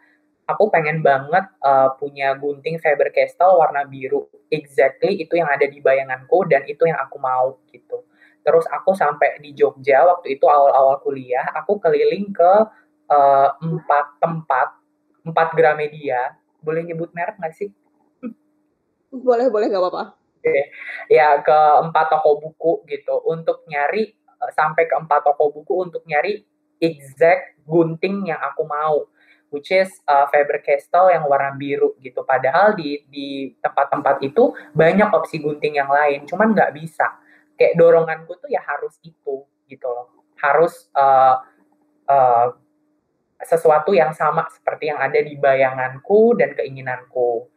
aku 0.47 0.71
pengen 0.71 1.03
banget 1.03 1.43
uh, 1.59 1.91
punya 1.99 2.31
gunting 2.39 2.79
Faber 2.79 3.11
Castell 3.11 3.59
warna 3.59 3.83
biru. 3.83 4.31
Exactly 4.47 5.19
itu 5.19 5.35
yang 5.35 5.51
ada 5.51 5.67
di 5.67 5.83
bayanganku 5.83 6.47
dan 6.47 6.63
itu 6.63 6.87
yang 6.87 6.99
aku 7.03 7.19
mau 7.19 7.59
gitu. 7.67 8.07
Terus 8.43 8.63
aku 8.71 8.95
sampai 8.95 9.39
di 9.43 9.51
Jogja 9.51 10.03
waktu 10.07 10.35
itu 10.39 10.45
awal-awal 10.47 10.99
kuliah, 10.99 11.47
aku 11.55 11.79
keliling 11.79 12.31
ke 12.35 12.51
uh, 13.11 13.49
empat 13.59 14.19
tempat, 14.19 14.67
empat 15.23 15.47
Gramedia. 15.55 16.35
Boleh 16.63 16.83
nyebut 16.83 17.11
merek 17.11 17.39
nggak 17.39 17.55
sih? 17.55 17.71
Boleh, 19.11 19.47
boleh 19.47 19.67
nggak 19.71 19.83
apa-apa 19.83 20.22
ya 21.07 21.39
ke 21.39 21.59
empat 21.87 22.11
toko 22.11 22.39
buku 22.39 22.83
gitu 22.89 23.21
untuk 23.29 23.63
nyari 23.69 24.11
eh, 24.15 24.51
sampai 24.53 24.87
ke 24.87 24.95
empat 24.95 25.23
toko 25.23 25.51
buku 25.51 25.87
untuk 25.89 26.03
nyari 26.03 26.43
exact 26.83 27.59
gunting 27.63 28.27
yang 28.27 28.39
aku 28.43 28.67
mau 28.67 29.07
which 29.53 29.69
is 29.69 29.93
uh, 30.09 30.25
Faber 30.33 30.57
Castell 30.65 31.13
yang 31.13 31.29
warna 31.29 31.53
biru 31.53 31.93
gitu. 32.01 32.25
Padahal 32.25 32.73
di 32.73 33.05
di 33.05 33.53
tempat-tempat 33.61 34.25
itu 34.25 34.49
banyak 34.73 35.13
opsi 35.13 35.37
gunting 35.37 35.77
yang 35.77 35.93
lain 35.93 36.25
cuman 36.25 36.57
nggak 36.57 36.73
bisa. 36.73 37.21
Kayak 37.53 37.77
doronganku 37.77 38.33
tuh 38.41 38.49
ya 38.49 38.65
harus 38.65 38.97
itu 39.05 39.45
gitu 39.69 39.85
loh. 39.85 40.25
Harus 40.41 40.89
uh, 40.97 41.37
uh, 42.09 42.47
sesuatu 43.45 43.93
yang 43.93 44.11
sama 44.17 44.49
seperti 44.49 44.89
yang 44.89 44.97
ada 44.97 45.21
di 45.21 45.37
bayanganku 45.37 46.33
dan 46.33 46.57
keinginanku 46.57 47.52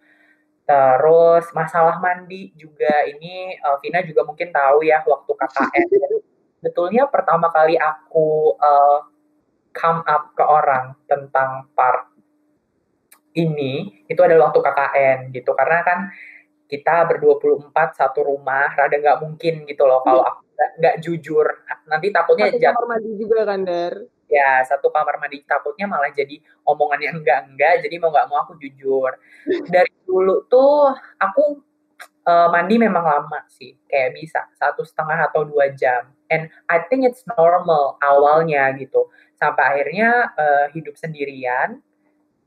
Terus 0.66 1.46
masalah 1.54 2.02
mandi 2.02 2.50
juga 2.58 3.06
ini 3.06 3.54
uh, 3.62 3.78
Vina 3.78 4.02
juga 4.02 4.26
mungkin 4.26 4.50
tahu 4.50 4.82
ya 4.82 4.98
waktu 5.06 5.30
KKN. 5.30 5.86
Betulnya 6.66 7.06
pertama 7.06 7.54
kali 7.54 7.78
aku 7.78 8.58
uh, 8.58 9.06
come 9.70 10.02
up 10.02 10.34
ke 10.34 10.42
orang 10.42 10.98
tentang 11.06 11.70
part 11.70 12.10
ini 13.38 14.02
itu 14.10 14.18
adalah 14.18 14.50
waktu 14.50 14.60
KKN 14.66 15.18
gitu. 15.30 15.54
Karena 15.54 15.86
kan 15.86 15.98
kita 16.66 17.06
berdua 17.06 17.38
puluh 17.38 17.62
empat 17.62 17.94
satu 17.94 18.26
rumah 18.26 18.66
rada 18.74 18.98
nggak 18.98 19.22
mungkin 19.22 19.70
gitu 19.70 19.86
loh 19.86 20.02
kalau 20.02 20.26
aku 20.26 20.42
nggak 20.82 20.96
jujur. 20.98 21.46
Nanti 21.86 22.10
takutnya 22.10 22.50
jatuh 22.50 22.90
mandi 22.90 23.14
juga 23.14 23.46
kan 23.46 23.62
Der 23.62 24.15
ya 24.26 24.62
satu 24.66 24.90
kamar 24.90 25.22
mandi 25.22 25.42
takutnya 25.46 25.86
malah 25.86 26.10
jadi 26.10 26.42
omongan 26.66 27.00
yang 27.02 27.14
enggak 27.22 27.46
enggak 27.46 27.74
jadi 27.86 27.94
mau 28.02 28.10
nggak 28.10 28.28
mau 28.30 28.38
aku 28.42 28.58
jujur. 28.58 29.14
Dari 29.70 29.92
dulu 30.06 30.46
tuh 30.50 30.94
aku 31.18 31.62
uh, 32.26 32.48
mandi 32.50 32.76
memang 32.76 33.04
lama 33.06 33.40
sih 33.46 33.72
kayak 33.86 34.18
bisa 34.18 34.44
satu 34.58 34.82
setengah 34.82 35.30
atau 35.30 35.46
dua 35.46 35.70
jam. 35.72 36.10
And 36.26 36.50
I 36.66 36.82
think 36.90 37.06
it's 37.06 37.22
normal 37.38 37.96
awalnya 38.02 38.74
gitu. 38.74 39.08
Sampai 39.38 39.62
akhirnya 39.62 40.34
uh, 40.34 40.66
hidup 40.74 40.98
sendirian 40.98 41.78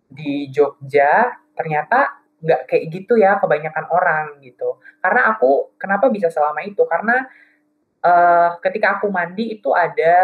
di 0.10 0.50
Jogja 0.52 1.32
ternyata 1.56 2.20
nggak 2.40 2.62
kayak 2.72 2.84
gitu 2.92 3.20
ya 3.20 3.40
kebanyakan 3.40 3.86
orang 3.88 4.26
gitu. 4.44 4.80
Karena 5.00 5.32
aku 5.32 5.76
kenapa 5.80 6.12
bisa 6.12 6.28
selama 6.28 6.64
itu? 6.68 6.84
Karena 6.84 7.24
uh, 8.04 8.60
ketika 8.64 9.00
aku 9.00 9.08
mandi 9.12 9.60
itu 9.60 9.72
ada 9.72 10.16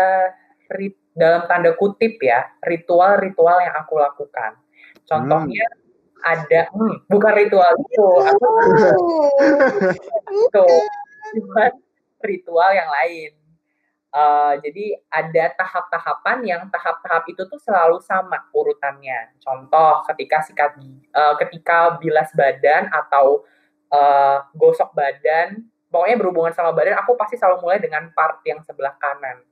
rit 0.71 0.95
dalam 1.15 1.48
tanda 1.48 1.72
kutip 1.79 2.19
ya 2.19 2.43
ritual-ritual 2.60 3.63
yang 3.63 3.75
aku 3.79 3.95
lakukan. 3.98 4.60
Contohnya 5.07 5.63
hmm. 5.63 6.22
ada 6.27 6.62
hmm, 6.75 6.95
bukan 7.07 7.34
ritual 7.39 7.72
itu, 7.79 8.07
aku 8.27 8.48
itu 10.43 10.67
cuma 11.39 11.65
ritual 12.19 12.69
yang 12.75 12.91
lain. 12.91 13.31
Uh, 14.15 14.55
jadi 14.63 14.95
ada 15.12 15.51
tahap-tahapan 15.60 16.39
yang 16.48 16.62
tahap-tahap 16.72 17.27
itu 17.27 17.43
tuh 17.51 17.60
selalu 17.60 18.00
sama 18.00 18.48
urutannya. 18.55 19.36
Contoh 19.43 20.07
ketika 20.12 20.39
sikat 20.43 20.79
uh, 21.12 21.36
ketika 21.39 22.00
bilas 22.00 22.31
badan 22.31 22.88
atau 22.91 23.43
uh, 23.91 24.39
gosok 24.55 24.95
badan, 24.95 25.67
pokoknya 25.91 26.15
berhubungan 26.15 26.55
sama 26.55 26.72
badan, 26.72 26.95
aku 26.95 27.19
pasti 27.19 27.36
selalu 27.36 27.60
mulai 27.60 27.79
dengan 27.84 28.07
part 28.15 28.39
yang 28.48 28.63
sebelah 28.63 28.95
kanan 28.95 29.43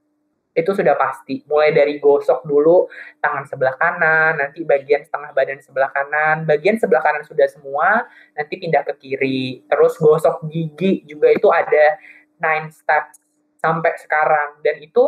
itu 0.54 0.72
sudah 0.72 0.94
pasti. 0.94 1.42
Mulai 1.50 1.74
dari 1.74 1.98
gosok 1.98 2.46
dulu 2.46 2.86
tangan 3.18 3.46
sebelah 3.50 3.76
kanan, 3.76 4.38
nanti 4.38 4.62
bagian 4.62 5.02
setengah 5.02 5.34
badan 5.34 5.60
sebelah 5.60 5.90
kanan, 5.90 6.46
bagian 6.46 6.78
sebelah 6.78 7.02
kanan 7.02 7.26
sudah 7.26 7.50
semua, 7.50 8.06
nanti 8.38 8.54
pindah 8.62 8.86
ke 8.86 8.94
kiri. 9.02 9.66
Terus 9.66 9.98
gosok 9.98 10.46
gigi 10.48 11.04
juga 11.10 11.34
itu 11.34 11.50
ada 11.50 11.98
nine 12.38 12.70
steps 12.70 13.18
sampai 13.58 13.96
sekarang 13.98 14.60
dan 14.62 14.78
itu 14.84 15.04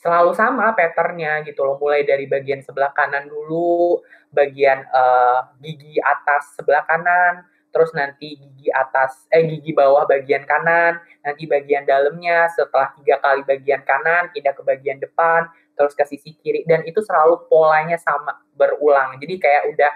selalu 0.00 0.32
sama 0.32 0.72
patternnya 0.72 1.44
gitu 1.44 1.64
loh 1.64 1.76
mulai 1.80 2.04
dari 2.04 2.24
bagian 2.24 2.64
sebelah 2.64 2.92
kanan 2.96 3.28
dulu 3.28 4.00
bagian 4.32 4.84
uh, 4.88 5.50
gigi 5.60 6.00
atas 6.00 6.56
sebelah 6.56 6.84
kanan 6.84 7.44
terus 7.76 7.92
nanti 7.92 8.40
gigi 8.40 8.72
atas 8.72 9.28
eh 9.28 9.44
gigi 9.44 9.76
bawah 9.76 10.08
bagian 10.08 10.48
kanan, 10.48 10.96
nanti 11.20 11.44
bagian 11.44 11.84
dalamnya 11.84 12.48
setelah 12.56 12.96
tiga 12.96 13.20
kali 13.20 13.44
bagian 13.44 13.84
kanan 13.84 14.32
pindah 14.32 14.56
ke 14.56 14.64
bagian 14.64 14.96
depan, 14.96 15.44
terus 15.76 15.92
ke 15.92 16.08
sisi 16.08 16.32
kiri 16.40 16.64
dan 16.64 16.80
itu 16.88 17.04
selalu 17.04 17.44
polanya 17.52 18.00
sama 18.00 18.40
berulang. 18.56 19.20
Jadi 19.20 19.36
kayak 19.36 19.76
udah 19.76 19.92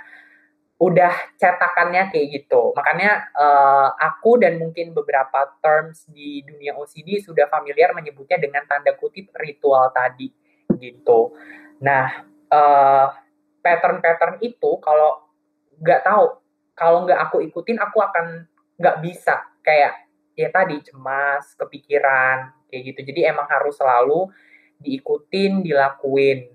udah 0.80 1.12
cetakannya 1.40 2.12
kayak 2.12 2.26
gitu. 2.36 2.76
Makanya 2.76 3.32
uh, 3.32 3.96
aku 3.96 4.36
dan 4.36 4.60
mungkin 4.60 4.92
beberapa 4.92 5.56
terms 5.64 6.04
di 6.12 6.44
dunia 6.44 6.76
OCD 6.76 7.24
sudah 7.24 7.48
familiar 7.48 7.96
menyebutnya 7.96 8.36
dengan 8.36 8.68
tanda 8.68 8.92
kutip 8.96 9.32
ritual 9.40 9.88
tadi 9.92 10.28
gitu. 10.76 11.32
Nah, 11.80 12.28
uh, 12.52 13.08
pattern-pattern 13.60 14.40
itu 14.44 14.80
kalau 14.84 15.20
nggak 15.80 16.04
tahu 16.04 16.39
kalau 16.80 17.04
nggak 17.04 17.20
aku 17.28 17.44
ikutin 17.44 17.76
aku 17.76 18.00
akan 18.00 18.48
nggak 18.80 18.96
bisa. 19.04 19.44
Kayak 19.60 20.08
ya 20.32 20.48
tadi 20.48 20.80
cemas 20.80 21.52
kepikiran 21.60 22.56
kayak 22.72 22.82
gitu. 22.88 23.00
Jadi 23.12 23.28
emang 23.28 23.44
harus 23.44 23.76
selalu 23.76 24.32
diikutin 24.80 25.60
dilakuin. 25.60 26.48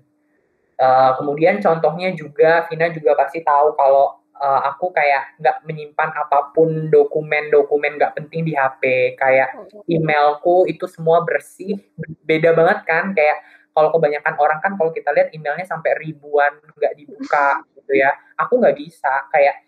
Uh, 0.76 1.14
kemudian 1.16 1.62
contohnya 1.62 2.12
juga 2.12 2.66
Vina 2.68 2.92
juga 2.92 3.16
pasti 3.16 3.40
tahu 3.40 3.72
kalau 3.78 4.12
uh, 4.36 4.60
aku 4.68 4.92
kayak 4.92 5.40
nggak 5.40 5.56
menyimpan 5.64 6.10
apa 6.12 6.52
pun 6.52 6.92
dokumen-dokumen 6.92 7.96
nggak 7.96 8.12
penting 8.12 8.44
di 8.44 8.52
HP 8.52 9.16
kayak 9.16 9.56
emailku 9.88 10.68
itu 10.68 10.84
semua 10.84 11.22
bersih 11.22 11.80
beda 12.26 12.52
banget 12.52 12.82
kan? 12.84 13.14
Kayak 13.14 13.40
kalau 13.76 13.92
kebanyakan 13.92 14.34
orang 14.40 14.58
kan 14.64 14.72
kalau 14.74 14.90
kita 14.90 15.12
lihat 15.12 15.30
emailnya 15.36 15.68
sampai 15.68 15.94
ribuan 16.00 16.58
nggak 16.76 16.92
dibuka 16.96 17.60
gitu 17.76 17.92
ya. 17.96 18.12
Aku 18.40 18.58
nggak 18.60 18.76
bisa. 18.76 19.28
Kayak 19.32 19.65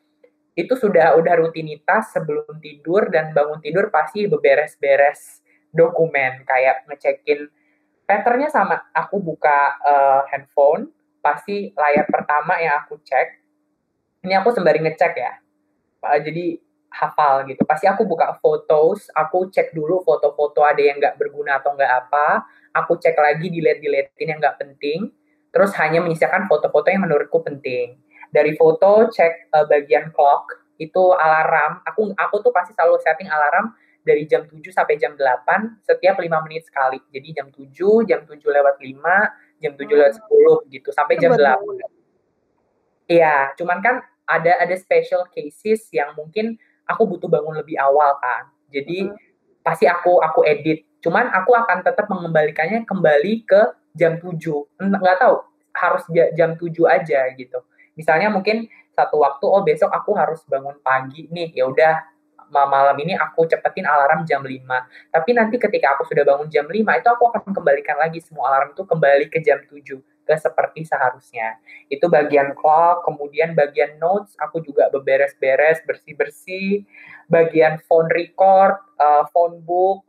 itu 0.58 0.74
sudah 0.74 1.14
udah 1.14 1.38
rutinitas 1.38 2.10
sebelum 2.10 2.58
tidur 2.58 3.06
dan 3.14 3.30
bangun 3.30 3.62
tidur 3.62 3.94
pasti 3.94 4.26
beberes-beres 4.26 5.38
dokumen. 5.70 6.42
Kayak 6.42 6.82
ngecekin 6.90 7.46
patternnya 8.02 8.50
sama. 8.50 8.90
Aku 8.90 9.22
buka 9.22 9.78
uh, 9.86 10.26
handphone 10.34 10.90
pasti 11.22 11.70
layar 11.78 12.10
pertama 12.10 12.58
yang 12.58 12.82
aku 12.82 12.98
cek. 13.06 13.38
Ini 14.26 14.42
aku 14.42 14.50
sembari 14.50 14.82
ngecek 14.82 15.14
ya. 15.14 15.38
Uh, 16.02 16.18
jadi 16.18 16.58
hafal 16.90 17.46
gitu. 17.46 17.62
Pasti 17.62 17.86
aku 17.86 18.02
buka 18.02 18.34
fotos 18.42 19.06
aku 19.14 19.54
cek 19.54 19.70
dulu 19.70 20.02
foto-foto 20.02 20.66
ada 20.66 20.82
yang 20.82 20.98
nggak 20.98 21.22
berguna 21.22 21.62
atau 21.62 21.78
nggak 21.78 21.92
apa. 22.02 22.50
Aku 22.74 22.98
cek 22.98 23.14
lagi 23.14 23.46
delete 23.46 23.78
deletein 23.78 24.34
yang 24.34 24.38
nggak 24.42 24.58
penting. 24.58 25.14
Terus 25.54 25.70
hanya 25.78 26.02
menyisakan 26.02 26.50
foto-foto 26.50 26.90
yang 26.90 27.06
menurutku 27.06 27.46
penting 27.46 28.07
Dari 28.28 28.52
foto 28.56 29.08
cek 29.08 29.52
uh, 29.52 29.66
bagian 29.66 30.12
clock 30.12 30.52
itu 30.78 31.02
alarm. 31.16 31.82
Aku 31.88 32.12
aku 32.14 32.34
tuh 32.44 32.52
pasti 32.54 32.76
selalu 32.76 33.00
setting 33.02 33.28
alarm 33.28 33.74
dari 34.06 34.24
jam 34.24 34.48
7 34.48 34.56
sampai 34.72 34.96
jam 34.96 35.12
8 35.12 35.84
setiap 35.84 36.16
5 36.16 36.44
menit 36.48 36.64
sekali. 36.64 36.96
Jadi 37.12 37.28
jam 37.36 37.52
7, 37.52 38.08
jam 38.08 38.24
7 38.24 38.40
lewat 38.40 38.80
5, 38.80 39.60
jam 39.60 39.72
7 39.76 39.84
lewat 40.00 40.14
10 40.16 40.72
gitu 40.72 40.88
sampai 40.94 41.14
jam 41.20 41.36
8. 41.36 41.60
Iya, 43.08 43.52
cuman 43.56 43.78
kan 43.84 44.00
ada 44.28 44.52
ada 44.60 44.74
special 44.76 45.24
cases 45.32 45.88
yang 45.92 46.12
mungkin 46.12 46.56
aku 46.88 47.04
butuh 47.04 47.28
bangun 47.28 47.56
lebih 47.56 47.76
awal 47.80 48.16
kan. 48.20 48.48
Jadi 48.72 49.08
hmm. 49.08 49.16
pasti 49.60 49.84
aku 49.84 50.20
aku 50.24 50.44
edit. 50.44 50.84
Cuman 51.04 51.28
aku 51.32 51.54
akan 51.54 51.84
tetap 51.84 52.08
mengembalikannya 52.10 52.84
kembali 52.88 53.44
ke 53.44 53.60
jam 53.96 54.16
7. 54.20 54.36
Enggak 54.80 55.20
tahu, 55.20 55.36
harus 55.76 56.04
jam 56.36 56.56
7 56.56 56.64
aja 56.88 57.20
gitu. 57.36 57.60
Misalnya 57.98 58.30
mungkin 58.30 58.70
satu 58.94 59.18
waktu 59.18 59.44
oh 59.50 59.66
besok 59.66 59.90
aku 59.90 60.14
harus 60.14 60.38
bangun 60.46 60.78
pagi 60.78 61.26
nih, 61.34 61.50
ya 61.50 61.66
udah 61.66 61.94
malam 62.48 62.96
ini 63.02 63.12
aku 63.12 63.44
cepetin 63.44 63.84
alarm 63.84 64.24
jam 64.24 64.40
5. 64.40 64.64
Tapi 65.12 65.30
nanti 65.36 65.60
ketika 65.60 65.98
aku 65.98 66.08
sudah 66.08 66.24
bangun 66.24 66.48
jam 66.48 66.64
5 66.64 66.78
itu 66.78 67.08
aku 67.10 67.24
akan 67.34 67.52
kembalikan 67.52 67.98
lagi 68.00 68.22
semua 68.24 68.54
alarm 68.54 68.72
itu 68.72 68.82
kembali 68.86 69.26
ke 69.28 69.42
jam 69.44 69.60
7 69.66 70.00
ke 70.00 70.34
seperti 70.36 70.84
seharusnya. 70.84 71.56
Itu 71.88 72.12
bagian 72.12 72.52
clock, 72.52 73.04
kemudian 73.04 73.56
bagian 73.56 73.96
notes 73.96 74.36
aku 74.36 74.60
juga 74.60 74.92
beberes-beres, 74.92 75.80
bersih-bersih, 75.88 76.84
bagian 77.32 77.80
phone 77.88 78.12
record, 78.12 78.76
uh, 79.00 79.24
phone 79.32 79.64
book, 79.64 80.04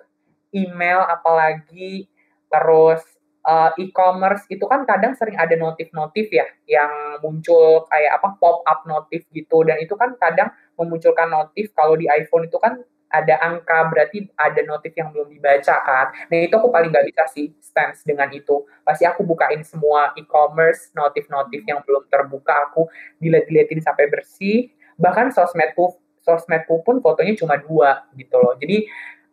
email 0.52 1.08
apalagi, 1.08 2.12
terus 2.52 3.04
uh, 3.50 3.72
e-commerce 3.82 4.46
itu 4.54 4.62
kan 4.70 4.86
kadang 4.86 5.18
sering 5.18 5.34
ada 5.34 5.58
notif-notif 5.58 6.30
ya 6.30 6.46
yang 6.70 7.18
muncul 7.26 7.90
kayak 7.90 8.22
apa 8.22 8.38
pop 8.38 8.62
up 8.70 8.86
notif 8.86 9.26
gitu 9.34 9.66
dan 9.66 9.82
itu 9.82 9.98
kan 9.98 10.14
kadang 10.22 10.54
memunculkan 10.78 11.34
notif 11.34 11.74
kalau 11.74 11.98
di 11.98 12.06
iPhone 12.06 12.46
itu 12.46 12.62
kan 12.62 12.78
ada 13.10 13.42
angka 13.42 13.90
berarti 13.90 14.30
ada 14.38 14.62
notif 14.62 14.94
yang 14.94 15.10
belum 15.10 15.34
dibaca 15.34 15.76
kan. 15.82 16.14
Nah 16.30 16.46
itu 16.46 16.54
aku 16.54 16.70
paling 16.70 16.94
nggak 16.94 17.10
bisa 17.10 17.26
sih 17.34 17.50
stance 17.58 18.06
dengan 18.06 18.30
itu. 18.30 18.70
Pasti 18.86 19.02
aku 19.02 19.26
bukain 19.26 19.66
semua 19.66 20.14
e-commerce 20.14 20.94
notif-notif 20.94 21.66
yang 21.66 21.82
belum 21.82 22.06
terbuka 22.06 22.70
aku 22.70 22.86
dilihat-liatin 23.18 23.82
sampai 23.82 24.14
bersih. 24.14 24.70
Bahkan 25.02 25.34
sosmedku 25.34 25.98
sosmedku 26.22 26.86
pun 26.86 27.02
fotonya 27.02 27.34
cuma 27.34 27.58
dua 27.58 28.06
gitu 28.14 28.38
loh. 28.38 28.54
Jadi 28.62 28.86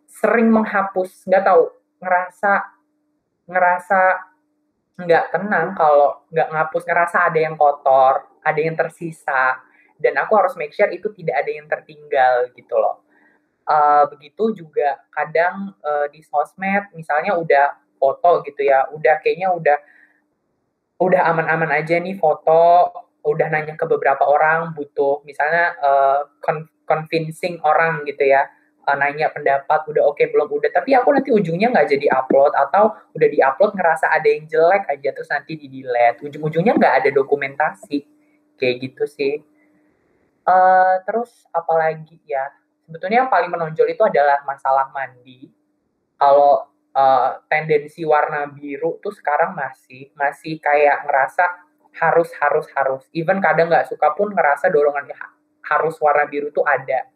sering 0.08 0.48
menghapus 0.48 1.28
nggak 1.28 1.44
tahu 1.44 1.68
ngerasa 2.00 2.75
ngerasa 3.46 4.00
nggak 4.96 5.24
tenang 5.32 5.76
kalau 5.76 6.24
nggak 6.32 6.48
ngapus 6.50 6.82
ngerasa 6.88 7.16
ada 7.28 7.38
yang 7.38 7.54
kotor 7.54 8.26
ada 8.46 8.60
yang 8.62 8.78
tersisa. 8.78 9.58
Dan 9.98 10.14
aku 10.20 10.38
harus 10.38 10.54
make 10.54 10.76
sure 10.76 10.92
itu 10.92 11.10
tidak 11.16 11.42
ada 11.42 11.50
yang 11.50 11.66
tertinggal 11.66 12.52
gitu 12.54 12.76
loh. 12.78 13.02
Uh, 13.66 14.06
begitu 14.14 14.54
juga 14.54 15.02
kadang 15.10 15.74
uh, 15.82 16.06
di 16.06 16.22
sosmed 16.22 16.86
misalnya 16.94 17.34
udah 17.34 17.74
foto 17.98 18.46
gitu 18.46 18.62
ya 18.62 18.86
udah 18.94 19.18
kayaknya 19.18 19.50
udah 19.50 19.78
udah 21.02 21.22
aman-aman 21.34 21.74
aja 21.74 21.98
nih 21.98 22.14
foto 22.14 22.94
udah 23.26 23.50
nanya 23.50 23.74
ke 23.74 23.82
beberapa 23.90 24.22
orang 24.22 24.70
butuh 24.70 25.18
misalnya 25.26 25.74
uh, 25.82 26.30
convincing 26.86 27.58
orang 27.66 28.06
gitu 28.06 28.22
ya 28.22 28.46
uh, 28.86 28.96
nanya 28.96 29.34
pendapat 29.34 29.84
udah 29.90 30.02
oke 30.06 30.16
okay, 30.16 30.30
belum 30.30 30.46
udah 30.46 30.70
tapi 30.70 30.94
aku 30.94 31.10
nanti 31.10 31.34
ujungnya 31.34 31.74
nggak 31.74 31.90
jadi 31.90 32.06
upload 32.14 32.54
atau 32.54 32.94
udah 33.12 33.28
di 33.28 33.38
upload 33.42 33.74
ngerasa 33.74 34.08
ada 34.14 34.28
yang 34.30 34.46
jelek 34.46 34.86
aja 34.86 35.08
terus 35.10 35.28
nanti 35.28 35.58
di 35.58 35.66
delete 35.66 36.22
ujung-ujungnya 36.22 36.78
nggak 36.78 36.94
ada 37.04 37.10
dokumentasi 37.10 38.06
kayak 38.56 38.74
gitu 38.80 39.04
sih 39.04 39.42
uh, 40.46 41.02
terus 41.04 41.44
apalagi 41.52 42.22
ya 42.24 42.46
sebetulnya 42.86 43.26
yang 43.26 43.30
paling 43.30 43.50
menonjol 43.50 43.90
itu 43.90 44.02
adalah 44.06 44.40
masalah 44.46 44.88
mandi. 44.94 45.50
Kalau 46.16 46.70
uh, 46.94 47.30
tendensi 47.50 48.06
warna 48.06 48.46
biru 48.46 49.02
tuh 49.02 49.12
sekarang 49.12 49.52
masih 49.52 50.14
masih 50.14 50.62
kayak 50.62 51.04
ngerasa 51.04 51.44
harus 51.98 52.30
harus 52.38 52.66
harus. 52.72 53.02
Even 53.12 53.42
kadang 53.42 53.68
nggak 53.68 53.90
suka 53.90 54.14
pun 54.14 54.30
ngerasa 54.32 54.70
dorongan 54.70 55.10
harus 55.66 55.98
warna 55.98 56.24
biru 56.30 56.54
tuh 56.54 56.64
ada. 56.64 57.10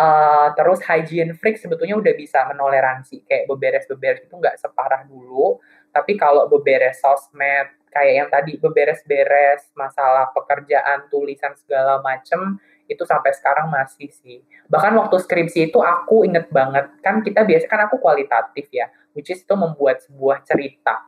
Uh, 0.00 0.48
terus 0.56 0.80
hygiene 0.80 1.36
freak 1.36 1.60
sebetulnya 1.60 1.92
udah 1.92 2.16
bisa 2.16 2.48
menoleransi 2.48 3.20
kayak 3.28 3.44
beberes-beberes 3.44 4.24
itu 4.24 4.32
nggak 4.32 4.56
separah 4.56 5.04
dulu. 5.04 5.60
Tapi 5.92 6.16
kalau 6.16 6.48
beberes 6.48 7.04
sosmed 7.04 7.68
kayak 7.92 8.14
yang 8.16 8.28
tadi 8.32 8.56
beberes-beres 8.56 9.68
masalah 9.76 10.32
pekerjaan, 10.32 11.10
tulisan 11.12 11.52
segala 11.58 12.00
macem 12.00 12.56
itu 12.88 13.02
sampai 13.04 13.30
sekarang 13.36 13.68
masih 13.68 14.08
sih. 14.08 14.40
Bahkan 14.72 14.96
waktu 14.96 15.16
skripsi 15.20 15.70
itu 15.70 15.78
aku 15.84 16.24
inget 16.24 16.48
banget, 16.48 16.90
kan 17.04 17.20
kita 17.20 17.44
biasa 17.44 17.68
kan 17.68 17.86
aku 17.86 18.00
kualitatif 18.00 18.66
ya, 18.72 18.88
which 19.12 19.28
is 19.28 19.42
itu 19.42 19.54
membuat 19.54 20.00
sebuah 20.02 20.42
cerita. 20.48 21.06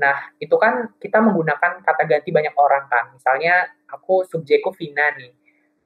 Nah, 0.00 0.32
itu 0.40 0.56
kan 0.56 0.96
kita 0.96 1.20
menggunakan 1.20 1.84
kata 1.84 2.02
ganti 2.08 2.32
banyak 2.32 2.56
orang 2.56 2.88
kan. 2.88 3.12
Misalnya 3.12 3.68
aku 3.84 4.24
subjekku 4.24 4.72
Vina 4.72 5.12
nih. 5.12 5.30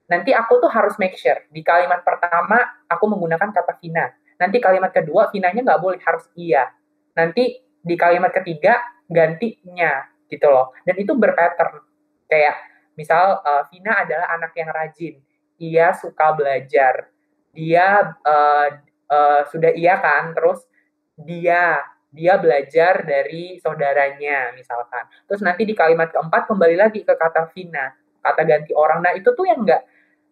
Nanti 0.05 0.37
aku 0.37 0.61
tuh 0.61 0.71
harus 0.71 0.95
make 1.01 1.17
sure 1.17 1.49
di 1.49 1.65
kalimat 1.65 2.05
pertama 2.05 2.61
aku 2.89 3.05
menggunakan 3.09 3.51
kata 3.51 3.81
Vina. 3.81 4.11
Nanti 4.37 4.59
kalimat 4.61 4.93
kedua 4.93 5.33
Vinanya 5.33 5.65
nggak 5.65 5.81
boleh 5.81 6.01
harus 6.05 6.29
iya. 6.37 6.69
Nanti 7.17 7.61
di 7.81 7.95
kalimat 7.97 8.33
ketiga 8.33 8.81
gantinya 9.09 10.05
gitu 10.29 10.47
loh. 10.49 10.77
Dan 10.85 11.01
itu 11.01 11.13
berpattern. 11.17 11.81
Kayak 12.29 12.57
misal 12.99 13.41
uh, 13.41 13.65
Vina 13.73 14.05
adalah 14.05 14.33
anak 14.37 14.53
yang 14.57 14.69
rajin 14.73 15.17
ia 15.59 15.95
suka 15.95 16.35
belajar. 16.35 17.11
Dia 17.55 18.19
uh, 18.19 18.69
uh, 19.09 19.41
sudah 19.49 19.71
iya 19.75 19.99
kan, 20.03 20.35
terus 20.35 20.67
dia 21.15 21.79
dia 22.15 22.39
belajar 22.39 23.03
dari 23.03 23.59
saudaranya 23.59 24.55
misalkan. 24.55 25.07
Terus 25.27 25.43
nanti 25.43 25.67
di 25.67 25.75
kalimat 25.75 26.11
keempat 26.15 26.47
kembali 26.47 26.77
lagi 26.79 27.03
ke 27.03 27.15
kata 27.15 27.51
Vina, 27.55 27.91
kata 28.23 28.43
ganti 28.47 28.73
orang. 28.75 29.03
Nah 29.03 29.13
itu 29.15 29.31
tuh 29.35 29.47
yang 29.47 29.63
nggak 29.63 29.83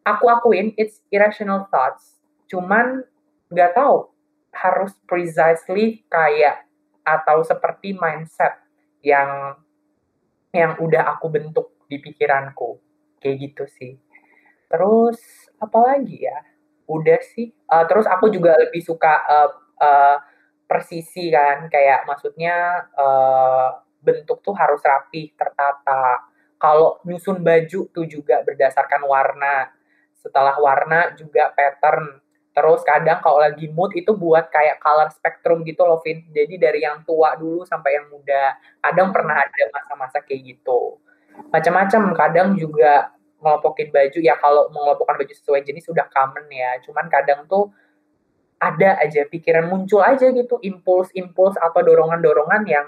aku 0.03 0.25
akuin, 0.31 0.75
it's 0.79 1.03
irrational 1.11 1.67
thoughts. 1.71 2.23
Cuman 2.51 3.07
nggak 3.49 3.75
tahu 3.75 4.11
harus 4.53 4.93
precisely 5.09 6.05
kayak 6.13 6.69
atau 7.03 7.43
seperti 7.43 7.97
mindset 7.97 8.61
yang 9.03 9.59
yang 10.53 10.77
udah 10.79 11.17
aku 11.17 11.33
bentuk 11.33 11.75
di 11.89 11.99
pikiranku 11.99 12.79
kayak 13.19 13.51
gitu 13.51 13.65
sih. 13.67 13.93
Terus 14.69 15.19
apa 15.59 15.79
lagi 15.97 16.25
ya? 16.25 16.39
Udah 16.89 17.21
sih. 17.33 17.51
Uh, 17.69 17.85
terus 17.89 18.05
aku 18.05 18.29
juga 18.29 18.57
lebih 18.61 18.85
suka 18.85 19.23
uh, 19.25 19.51
uh, 19.81 20.17
persisi 20.69 21.29
kan, 21.33 21.69
kayak 21.69 22.09
maksudnya 22.09 22.89
uh, 22.97 23.81
bentuk 24.01 24.41
tuh 24.41 24.57
harus 24.57 24.81
rapi, 24.81 25.33
tertata. 25.37 26.25
Kalau 26.57 27.03
nyusun 27.05 27.43
baju 27.43 27.91
tuh 27.91 28.07
juga 28.07 28.41
berdasarkan 28.45 29.03
warna. 29.05 29.73
Setelah 30.23 30.55
warna 30.63 31.13
juga 31.19 31.51
pattern. 31.53 32.23
Terus 32.53 32.85
kadang 32.85 33.19
kalau 33.25 33.41
lagi 33.41 33.67
mood 33.73 33.97
itu 33.97 34.13
buat 34.15 34.53
kayak 34.53 34.79
color 34.79 35.09
spectrum 35.11 35.67
gitu 35.67 35.83
loh, 35.83 35.99
Vin. 36.05 36.23
Jadi 36.31 36.61
dari 36.61 36.85
yang 36.87 37.03
tua 37.03 37.35
dulu 37.35 37.67
sampai 37.67 37.99
yang 37.99 38.07
muda. 38.13 38.55
Kadang 38.79 39.11
pernah 39.11 39.43
ada 39.43 39.63
masa-masa 39.75 40.21
kayak 40.23 40.57
gitu. 40.57 41.01
Macam-macam. 41.51 42.13
Kadang 42.15 42.49
juga 42.55 43.11
ngelompokin 43.43 43.91
baju 43.91 44.19
ya 44.23 44.39
kalau 44.39 44.71
mengelompokkan 44.71 45.19
baju 45.19 45.35
sesuai 45.35 45.67
jenis 45.67 45.91
sudah 45.91 46.07
common 46.15 46.47
ya 46.49 46.79
cuman 46.87 47.11
kadang 47.11 47.45
tuh 47.51 47.75
ada 48.63 49.03
aja 49.03 49.27
pikiran 49.27 49.67
muncul 49.67 49.99
aja 49.99 50.31
gitu 50.31 50.63
impuls-impuls 50.63 51.59
atau 51.59 51.83
dorongan-dorongan 51.83 52.63
yang 52.71 52.87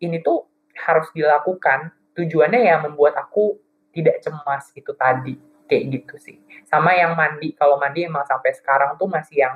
ini 0.00 0.24
tuh 0.24 0.48
harus 0.80 1.12
dilakukan 1.12 1.92
tujuannya 2.16 2.64
ya 2.64 2.80
membuat 2.80 3.20
aku 3.20 3.60
tidak 3.92 4.24
cemas 4.24 4.72
itu 4.72 4.92
tadi 4.96 5.36
kayak 5.66 5.84
gitu 5.92 6.14
sih. 6.18 6.36
Sama 6.66 6.94
yang 6.94 7.14
mandi 7.14 7.52
kalau 7.54 7.76
mandi 7.76 8.06
emang 8.06 8.24
sampai 8.26 8.54
sekarang 8.54 8.94
tuh 8.96 9.10
masih 9.10 9.36
yang 9.46 9.54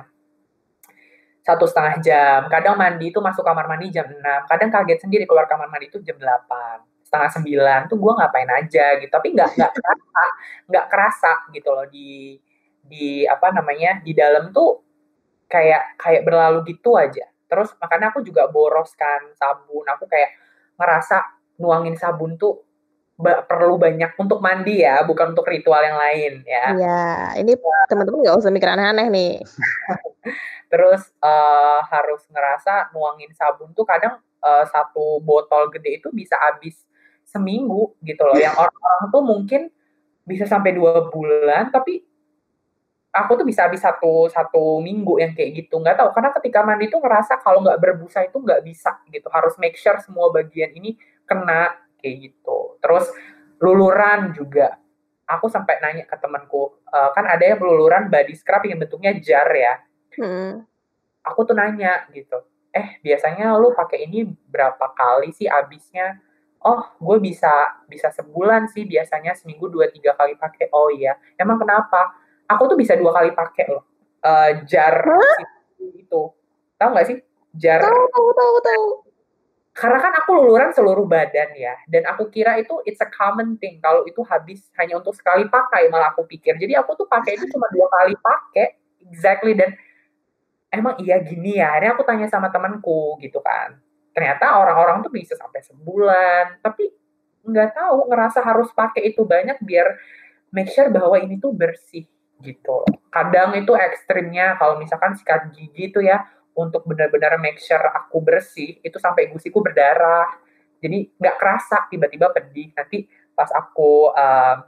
satu 1.41 1.65
setengah 1.65 1.95
jam. 2.03 2.39
Kadang 2.47 2.77
mandi 2.77 3.09
itu 3.09 3.19
masuk 3.19 3.41
kamar 3.41 3.65
mandi 3.65 3.89
jam 3.89 4.05
6 4.05 4.21
kadang 4.45 4.69
kaget 4.69 4.99
sendiri 5.01 5.23
keluar 5.25 5.49
kamar 5.49 5.67
mandi 5.71 5.89
itu 5.89 5.99
jam 6.05 6.19
8 6.19 7.07
setengah 7.07 7.29
sembilan. 7.33 7.79
Tuh 7.89 7.97
gue 7.97 8.13
ngapain 8.13 8.49
aja 8.51 8.85
gitu. 9.01 9.09
Tapi 9.09 9.27
nggak 9.33 9.49
nggak 9.57 9.71
kerasa 9.73 10.25
nggak 10.69 10.85
kerasa 10.87 11.31
gitu 11.51 11.69
loh 11.73 11.87
di 11.89 12.37
di 12.81 13.25
apa 13.25 13.49
namanya 13.55 13.99
di 14.03 14.11
dalam 14.13 14.53
tuh 14.53 14.83
kayak 15.49 15.97
kayak 15.97 16.21
berlalu 16.23 16.77
gitu 16.77 16.95
aja. 16.95 17.25
Terus 17.49 17.75
makanya 17.81 18.15
aku 18.15 18.23
juga 18.23 18.47
boros 18.47 18.93
kan 18.95 19.33
sabun. 19.35 19.83
Aku 19.97 20.07
kayak 20.07 20.37
ngerasa 20.79 21.17
nuangin 21.59 21.99
sabun 21.99 22.39
tuh 22.39 22.70
perlu 23.21 23.77
banyak 23.77 24.17
untuk 24.17 24.41
mandi 24.41 24.81
ya 24.81 25.05
bukan 25.05 25.37
untuk 25.37 25.47
ritual 25.47 25.81
yang 25.81 25.97
lain 25.97 26.33
ya 26.43 26.65
Iya 26.73 27.05
ini 27.41 27.53
teman-teman 27.87 28.25
nggak 28.25 28.37
usah 28.41 28.51
mikir 28.51 28.69
aneh-aneh 28.69 29.07
nih 29.07 29.33
terus 30.71 31.03
uh, 31.19 31.79
harus 31.87 32.23
ngerasa 32.31 32.91
nuangin 32.95 33.31
sabun 33.35 33.71
tuh 33.75 33.83
kadang 33.83 34.17
uh, 34.41 34.65
satu 34.67 35.21
botol 35.21 35.69
gede 35.69 36.01
itu 36.01 36.09
bisa 36.11 36.35
habis 36.39 36.75
seminggu 37.31 37.95
gitu 38.03 38.21
loh. 38.27 38.35
Yang 38.35 38.59
orang-orang 38.59 39.03
tuh 39.07 39.23
mungkin 39.23 39.61
bisa 40.27 40.43
sampai 40.43 40.75
dua 40.75 41.07
bulan, 41.07 41.71
tapi 41.71 42.03
aku 43.11 43.31
tuh 43.39 43.45
bisa 43.47 43.67
habis 43.67 43.83
satu 43.83 44.27
satu 44.27 44.83
minggu 44.83 45.21
yang 45.23 45.31
kayak 45.31 45.63
gitu. 45.63 45.79
Nggak 45.79 46.01
tahu 46.01 46.09
karena 46.11 46.29
ketika 46.35 46.59
mandi 46.67 46.85
tuh 46.91 46.99
ngerasa 46.99 47.39
kalau 47.39 47.63
nggak 47.63 47.79
berbusa 47.79 48.27
itu 48.27 48.37
nggak 48.41 48.61
bisa 48.67 48.99
gitu. 49.07 49.31
Harus 49.31 49.55
make 49.61 49.79
sure 49.79 49.95
semua 50.03 50.27
bagian 50.33 50.75
ini 50.75 50.99
kena 51.23 51.71
kayak 52.01 52.17
gitu. 52.29 52.81
Terus 52.81 53.05
luluran 53.61 54.33
juga. 54.33 54.75
Aku 55.29 55.47
sampai 55.47 55.79
nanya 55.79 56.03
ke 56.03 56.17
temanku, 56.19 56.75
uh, 56.91 57.09
kan 57.15 57.23
ada 57.23 57.39
yang 57.39 57.61
luluran 57.63 58.11
body 58.11 58.35
scrub 58.35 58.67
yang 58.67 58.83
bentuknya 58.83 59.15
jar 59.23 59.47
ya. 59.55 59.79
Hmm. 60.19 60.67
Aku 61.23 61.47
tuh 61.47 61.55
nanya 61.55 62.03
gitu, 62.11 62.41
eh 62.75 62.99
biasanya 62.99 63.55
lu 63.55 63.71
pakai 63.71 64.09
ini 64.09 64.27
berapa 64.27 64.91
kali 64.91 65.31
sih 65.31 65.47
abisnya? 65.47 66.19
oh 66.61 66.81
gue 67.01 67.17
bisa 67.21 67.49
bisa 67.89 68.13
sebulan 68.13 68.69
sih 68.69 68.85
biasanya 68.85 69.33
seminggu 69.33 69.65
dua 69.65 69.89
tiga 69.89 70.13
kali 70.13 70.37
pakai 70.37 70.69
oh 70.69 70.93
iya 70.93 71.17
emang 71.37 71.57
kenapa 71.57 72.13
aku 72.45 72.69
tuh 72.73 72.77
bisa 72.77 72.93
dua 72.93 73.09
kali 73.13 73.33
pakai 73.33 73.65
loh 73.73 73.83
uh, 74.21 74.61
jar 74.69 75.01
huh? 75.01 75.37
itu 75.81 76.21
tahu 76.77 76.89
nggak 76.93 77.07
sih 77.09 77.17
jar 77.57 77.81
tahu 77.81 78.05
tahu 78.13 78.29
tahu 78.37 78.55
tahu 78.61 78.85
karena 79.71 80.03
kan 80.03 80.11
aku 80.19 80.35
luluran 80.35 80.75
seluruh 80.75 81.07
badan 81.07 81.55
ya 81.55 81.79
dan 81.87 82.03
aku 82.11 82.27
kira 82.27 82.59
itu 82.59 82.83
it's 82.83 82.99
a 82.99 83.07
common 83.07 83.55
thing. 83.55 83.79
Kalau 83.79 84.03
itu 84.03 84.19
habis 84.27 84.67
hanya 84.75 84.99
untuk 84.99 85.15
sekali 85.15 85.47
pakai 85.47 85.87
malah 85.87 86.11
aku 86.11 86.27
pikir. 86.27 86.59
Jadi 86.59 86.75
aku 86.75 86.99
tuh 86.99 87.07
pakai 87.07 87.39
itu 87.39 87.47
cuma 87.55 87.71
dua 87.71 87.87
kali 87.87 88.13
pakai 88.19 88.67
exactly. 89.07 89.55
Dan 89.55 89.71
emang 90.75 90.99
iya 90.99 91.23
gini 91.23 91.55
ya 91.55 91.79
ini 91.79 91.87
aku 91.87 92.03
tanya 92.03 92.27
sama 92.27 92.51
temanku 92.51 93.15
gitu 93.23 93.39
kan. 93.39 93.79
Ternyata 94.11 94.59
orang-orang 94.59 95.07
tuh 95.07 95.11
bisa 95.11 95.39
sampai 95.39 95.63
sebulan 95.63 96.59
tapi 96.59 96.91
nggak 97.47 97.71
tahu 97.71 98.11
ngerasa 98.11 98.43
harus 98.43 98.67
pakai 98.75 99.07
itu 99.07 99.23
banyak 99.23 99.55
biar 99.63 99.87
make 100.51 100.67
sure 100.67 100.91
bahwa 100.91 101.15
ini 101.15 101.39
tuh 101.39 101.55
bersih 101.55 102.03
gitu. 102.43 102.83
Kadang 103.07 103.55
itu 103.55 103.71
ekstrimnya 103.71 104.59
kalau 104.59 104.75
misalkan 104.83 105.15
sikat 105.15 105.55
gigi 105.55 105.95
itu 105.95 106.03
ya 106.03 106.27
untuk 106.55 106.83
benar-benar 106.83 107.39
make 107.39 107.59
sure 107.63 107.81
aku 107.81 108.19
bersih 108.19 108.79
itu 108.83 108.97
sampai 108.99 109.31
gusiku 109.31 109.63
berdarah. 109.63 110.27
Jadi 110.81 111.13
nggak 111.15 111.35
kerasa 111.37 111.87
tiba-tiba 111.87 112.33
pedih. 112.33 112.73
Nanti 112.75 113.07
pas 113.37 113.47
aku 113.53 114.11
uh, 114.11 114.65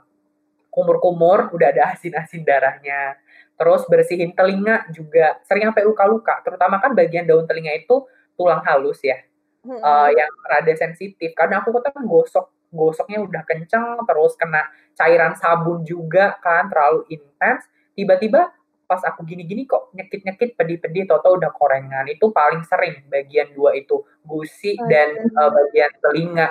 kumur-kumur 0.72 1.52
udah 1.52 1.68
ada 1.70 1.94
asin-asin 1.94 2.42
darahnya. 2.42 3.18
Terus 3.54 3.86
bersihin 3.86 4.34
telinga 4.34 4.88
juga. 4.90 5.38
Sering 5.46 5.70
sampai 5.70 5.84
luka-luka 5.86 6.40
terutama 6.42 6.80
kan 6.82 6.96
bagian 6.96 7.28
daun 7.28 7.46
telinga 7.46 7.74
itu 7.76 8.06
tulang 8.34 8.64
halus 8.64 8.98
ya. 9.04 9.20
Uh, 9.64 10.10
yang 10.12 10.30
rada 10.44 10.74
sensitif. 10.76 11.32
Karena 11.32 11.60
aku 11.60 11.72
kan 11.80 11.94
gosok 12.04 12.52
gosoknya 12.74 13.22
udah 13.22 13.46
kenceng 13.46 14.02
terus 14.02 14.34
kena 14.34 14.66
cairan 14.98 15.38
sabun 15.38 15.86
juga 15.86 16.34
kan 16.42 16.66
terlalu 16.66 17.06
intens. 17.12 17.62
Tiba-tiba 17.94 18.50
pas 18.84 19.00
aku 19.04 19.24
gini-gini 19.24 19.64
kok 19.64 19.90
nyekit-nyekit 19.96 20.54
pedih-pedih 20.54 21.08
toto 21.08 21.34
udah 21.36 21.50
korengan. 21.50 22.04
Itu 22.08 22.30
paling 22.30 22.62
sering 22.68 23.04
bagian 23.08 23.52
dua 23.56 23.74
itu 23.76 24.04
gusi 24.24 24.76
oh, 24.76 24.86
dan 24.88 25.16
uh, 25.34 25.50
bagian 25.50 25.92
telinga. 26.00 26.48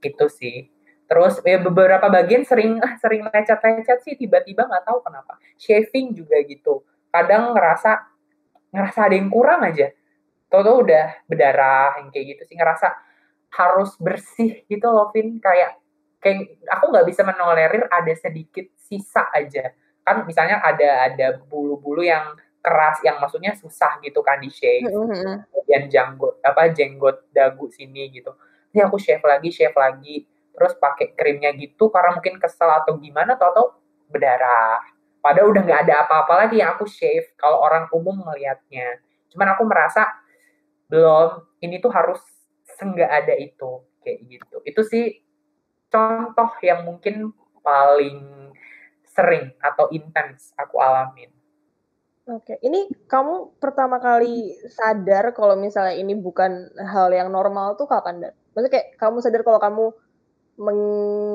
Itu 0.00 0.26
sih. 0.30 0.70
Terus 1.04 1.44
ya 1.44 1.60
beberapa 1.60 2.06
bagian 2.08 2.46
sering 2.46 2.80
sering 3.02 3.26
lecet-lecet 3.28 4.00
sih 4.06 4.14
tiba-tiba 4.14 4.66
nggak 4.66 4.84
tahu 4.86 4.98
kenapa. 5.02 5.36
Shaving 5.58 6.14
juga 6.14 6.38
gitu. 6.46 6.86
Kadang 7.10 7.54
ngerasa 7.54 8.10
ngerasa 8.74 8.98
ada 9.10 9.14
yang 9.14 9.30
kurang 9.30 9.62
aja. 9.66 9.90
Toto 10.48 10.86
udah 10.86 11.26
berdarah 11.26 11.98
yang 12.00 12.14
kayak 12.14 12.38
gitu 12.38 12.42
sih. 12.48 12.56
Ngerasa 12.56 12.88
harus 13.54 13.94
bersih 13.98 14.62
gitu 14.70 14.86
loh 14.88 15.10
Vin. 15.10 15.42
Kayak 15.42 15.78
kayak 16.22 16.56
aku 16.72 16.88
nggak 16.88 17.06
bisa 17.06 17.20
menolerir 17.20 17.84
ada 17.92 18.14
sedikit 18.16 18.64
sisa 18.80 19.28
aja 19.28 19.76
kan 20.04 20.22
misalnya 20.28 20.60
ada 20.60 21.08
ada 21.10 21.26
bulu-bulu 21.48 22.04
yang 22.04 22.36
keras 22.64 23.00
yang 23.04 23.20
maksudnya 23.20 23.52
susah 23.56 24.00
gitu 24.00 24.24
kan 24.24 24.40
di 24.40 24.48
shave 24.48 24.88
mm-hmm. 24.88 25.88
janggut 25.88 26.40
apa 26.40 26.72
jenggot 26.72 27.28
dagu 27.32 27.68
sini 27.68 28.08
gitu. 28.12 28.32
Ini 28.72 28.88
aku 28.88 28.96
shave 29.00 29.24
lagi 29.24 29.48
shave 29.52 29.76
lagi 29.76 30.24
terus 30.54 30.76
pakai 30.78 31.12
krimnya 31.18 31.50
gitu 31.56 31.90
karena 31.90 32.14
mungkin 32.14 32.38
kesel 32.38 32.70
atau 32.70 32.96
gimana 33.00 33.36
tau 33.36 33.52
tau 33.52 33.68
berdarah. 34.08 34.80
Padahal 35.20 35.52
udah 35.56 35.62
nggak 35.64 35.80
ada 35.88 35.94
apa-apa 36.04 36.46
lagi 36.46 36.60
yang 36.60 36.76
aku 36.76 36.84
shave 36.88 37.32
kalau 37.40 37.60
orang 37.64 37.88
umum 37.92 38.16
melihatnya 38.24 39.00
cuman 39.34 39.50
aku 39.58 39.66
merasa 39.66 40.06
belum 40.86 41.42
ini 41.58 41.82
tuh 41.82 41.90
harus 41.90 42.22
senggak 42.78 43.10
ada 43.10 43.34
itu 43.36 43.82
kayak 44.00 44.18
gitu. 44.30 44.56
Itu 44.62 44.80
sih 44.86 45.20
contoh 45.90 46.50
yang 46.62 46.86
mungkin 46.86 47.34
paling 47.64 48.43
sering 49.14 49.54
atau 49.62 49.86
intens 49.94 50.50
aku 50.58 50.82
alamin. 50.82 51.30
Oke, 52.24 52.56
ini 52.64 52.88
kamu 53.04 53.60
pertama 53.60 54.00
kali 54.00 54.56
sadar 54.72 55.36
kalau 55.36 55.60
misalnya 55.60 55.92
ini 55.92 56.16
bukan 56.16 56.72
hal 56.80 57.12
yang 57.12 57.28
normal 57.28 57.76
tuh 57.76 57.84
kapan, 57.84 58.16
Dan? 58.16 58.32
Maksudnya 58.56 58.72
kayak 58.72 58.88
kamu 58.96 59.16
sadar 59.20 59.42
kalau 59.44 59.60
kamu 59.60 59.84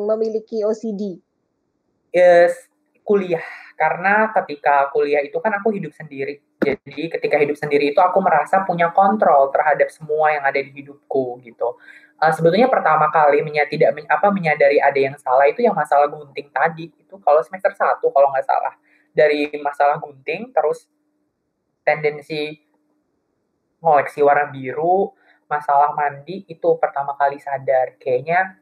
memiliki 0.10 0.66
OCD? 0.66 1.22
Yes, 2.10 2.58
kuliah. 3.06 3.46
Karena 3.78 4.34
ketika 4.34 4.90
kuliah 4.90 5.22
itu 5.22 5.38
kan 5.38 5.56
aku 5.62 5.72
hidup 5.78 5.94
sendiri. 5.94 6.42
Jadi 6.60 7.08
ketika 7.08 7.38
hidup 7.38 7.56
sendiri 7.56 7.94
itu 7.96 8.02
aku 8.02 8.20
merasa 8.20 8.66
punya 8.66 8.92
kontrol 8.92 9.54
terhadap 9.54 9.88
semua 9.94 10.36
yang 10.36 10.44
ada 10.44 10.58
di 10.58 10.74
hidupku 10.74 11.40
gitu. 11.46 11.78
Uh, 12.20 12.34
sebetulnya 12.36 12.68
pertama 12.68 13.08
kali 13.08 13.40
menya, 13.40 13.64
tidak 13.64 13.96
men, 13.96 14.04
apa 14.12 14.28
menyadari 14.28 14.76
ada 14.76 15.00
yang 15.00 15.16
salah 15.16 15.48
itu 15.48 15.64
yang 15.64 15.72
masalah 15.72 16.12
gunting 16.12 16.52
tadi. 16.52 16.92
Itu 17.00 17.16
kalau 17.24 17.40
semester 17.48 17.72
satu 17.72 18.12
kalau 18.12 18.28
nggak 18.36 18.44
salah. 18.44 18.76
Dari 19.16 19.48
masalah 19.64 19.96
gunting 20.04 20.52
terus 20.52 20.84
tendensi 21.88 22.60
ngoleksi 23.80 24.20
warna 24.20 24.52
biru 24.52 25.16
masalah 25.50 25.96
mandi 25.96 26.46
itu 26.46 26.70
pertama 26.78 27.16
kali 27.16 27.40
sadar. 27.40 27.96
Kayaknya 27.98 28.60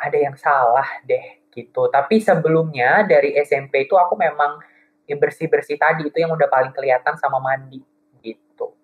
ada 0.00 0.18
yang 0.18 0.34
salah 0.40 0.88
deh 1.04 1.46
gitu. 1.54 1.86
Tapi 1.92 2.18
sebelumnya 2.18 3.04
dari 3.04 3.36
SMP 3.38 3.86
itu 3.86 3.94
aku 3.94 4.16
memang 4.16 4.58
ya 5.04 5.20
bersih-bersih 5.20 5.76
tadi. 5.76 6.08
Itu 6.08 6.18
yang 6.18 6.32
udah 6.34 6.48
paling 6.50 6.72
kelihatan 6.74 7.14
sama 7.20 7.38
mandi 7.38 7.84
gitu. 8.24 8.74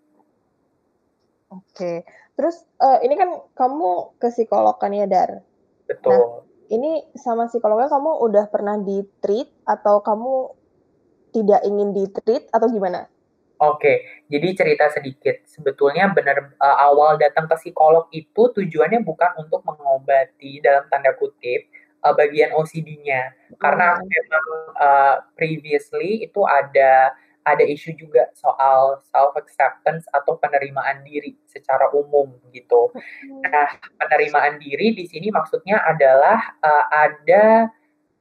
Oke, 1.50 2.04
terus 2.36 2.62
uh, 2.78 3.00
ini 3.00 3.16
kan 3.16 3.40
kamu 3.56 4.16
ke 4.20 4.28
psikolog 4.30 4.76
kan 4.76 4.92
ya 4.92 5.08
Dar? 5.08 5.42
Betul. 5.88 6.12
Nah, 6.12 6.46
ini 6.70 7.02
sama 7.16 7.48
psikolognya 7.50 7.90
kamu 7.90 8.10
udah 8.26 8.44
pernah 8.50 8.76
di 8.78 9.02
treat 9.22 9.50
atau 9.66 10.02
kamu 10.02 10.54
tidak 11.34 11.60
ingin 11.66 11.90
di 11.92 12.04
treat 12.10 12.48
atau 12.52 12.68
gimana? 12.70 13.08
Oke, 13.56 14.04
jadi 14.28 14.52
cerita 14.52 14.92
sedikit. 14.92 15.40
Sebetulnya 15.48 16.12
benar 16.12 16.52
uh, 16.60 16.76
awal 16.92 17.16
datang 17.16 17.48
ke 17.48 17.56
psikolog 17.56 18.04
itu 18.12 18.52
tujuannya 18.52 19.00
bukan 19.00 19.32
untuk 19.40 19.64
mengobati 19.64 20.60
dalam 20.60 20.84
tanda 20.92 21.16
kutip, 21.16 21.64
uh, 22.04 22.12
bagian 22.12 22.52
OCD-nya. 22.52 23.32
Karena 23.56 23.96
hmm. 23.96 24.04
memang 24.04 24.46
uh, 24.76 25.16
previously 25.32 26.28
itu 26.28 26.44
ada 26.44 27.16
ada 27.46 27.62
isu 27.62 27.94
juga 27.94 28.26
soal 28.34 28.98
self 29.06 29.38
acceptance 29.38 30.02
atau 30.10 30.34
penerimaan 30.42 31.06
diri 31.06 31.38
secara 31.46 31.86
umum 31.94 32.34
gitu. 32.50 32.90
Hmm. 32.90 33.46
Nah, 33.46 33.70
penerimaan 34.02 34.58
diri 34.58 34.98
di 34.98 35.06
sini 35.06 35.30
maksudnya 35.30 35.78
adalah 35.86 36.58
uh, 36.58 36.84
ada 36.90 37.70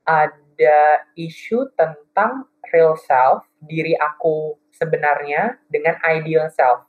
ada 0.05 0.81
isu 1.17 1.73
tentang 1.73 2.45
real 2.69 2.93
self, 2.93 3.49
diri 3.65 3.97
aku 3.97 4.61
sebenarnya 4.77 5.57
dengan 5.73 5.97
ideal 6.05 6.45
self. 6.53 6.85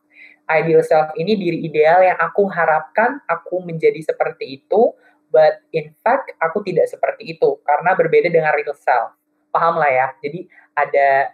Ideal 0.47 0.85
self 0.85 1.17
ini 1.17 1.35
diri 1.35 1.59
ideal 1.65 2.05
yang 2.05 2.21
aku 2.21 2.47
harapkan 2.53 3.19
aku 3.27 3.65
menjadi 3.65 3.99
seperti 3.99 4.63
itu 4.63 4.95
but 5.35 5.59
in 5.75 5.91
fact 6.07 6.31
aku 6.39 6.63
tidak 6.63 6.87
seperti 6.87 7.35
itu 7.35 7.59
karena 7.67 7.97
berbeda 7.97 8.29
dengan 8.29 8.53
real 8.55 8.77
self. 8.77 9.17
Paham 9.51 9.81
lah 9.81 9.89
ya. 9.91 10.09
Jadi 10.21 10.47
ada 10.77 11.33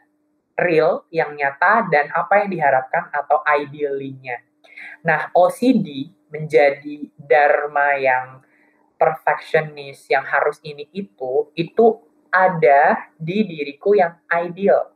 real 0.58 1.04
yang 1.08 1.32
nyata 1.36 1.88
dan 1.88 2.12
apa 2.12 2.44
yang 2.44 2.50
diharapkan 2.52 3.08
atau 3.12 3.40
idealnya. 3.46 4.40
Nah, 5.02 5.32
OCD 5.34 6.12
menjadi 6.32 7.08
dharma 7.16 7.98
yang 7.98 8.26
perfectionist 8.96 10.06
yang 10.06 10.22
harus 10.22 10.62
ini 10.62 10.86
itu 10.94 11.50
itu 11.58 11.98
ada 12.32 13.12
di 13.18 13.44
diriku 13.44 13.92
yang 13.98 14.16
ideal. 14.30 14.94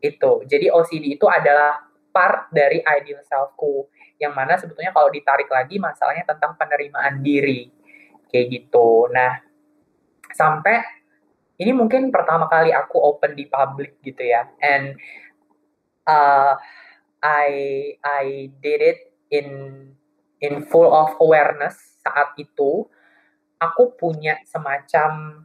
Itu. 0.00 0.44
Jadi 0.46 0.70
OCD 0.70 1.16
itu 1.16 1.26
adalah 1.26 1.90
part 2.10 2.50
dari 2.50 2.82
ideal 2.82 3.22
selfku 3.22 3.88
yang 4.20 4.36
mana 4.36 4.58
sebetulnya 4.60 4.92
kalau 4.92 5.08
ditarik 5.08 5.48
lagi 5.48 5.80
masalahnya 5.80 6.28
tentang 6.28 6.58
penerimaan 6.60 7.24
diri 7.24 7.72
kayak 8.28 8.46
gitu. 8.52 9.08
Nah, 9.08 9.40
sampai 10.36 10.99
ini 11.60 11.76
mungkin 11.76 12.08
pertama 12.08 12.48
kali 12.48 12.72
aku 12.72 12.96
open 12.96 13.36
di 13.36 13.44
public 13.44 14.00
gitu 14.00 14.24
ya, 14.24 14.48
and 14.64 14.96
uh, 16.08 16.56
I 17.20 17.52
I 18.00 18.48
did 18.64 18.80
it 18.80 19.00
in 19.28 19.48
in 20.40 20.64
full 20.72 20.88
of 20.88 21.20
awareness 21.20 21.76
saat 22.00 22.32
itu 22.40 22.88
aku 23.60 23.92
punya 24.00 24.40
semacam 24.48 25.44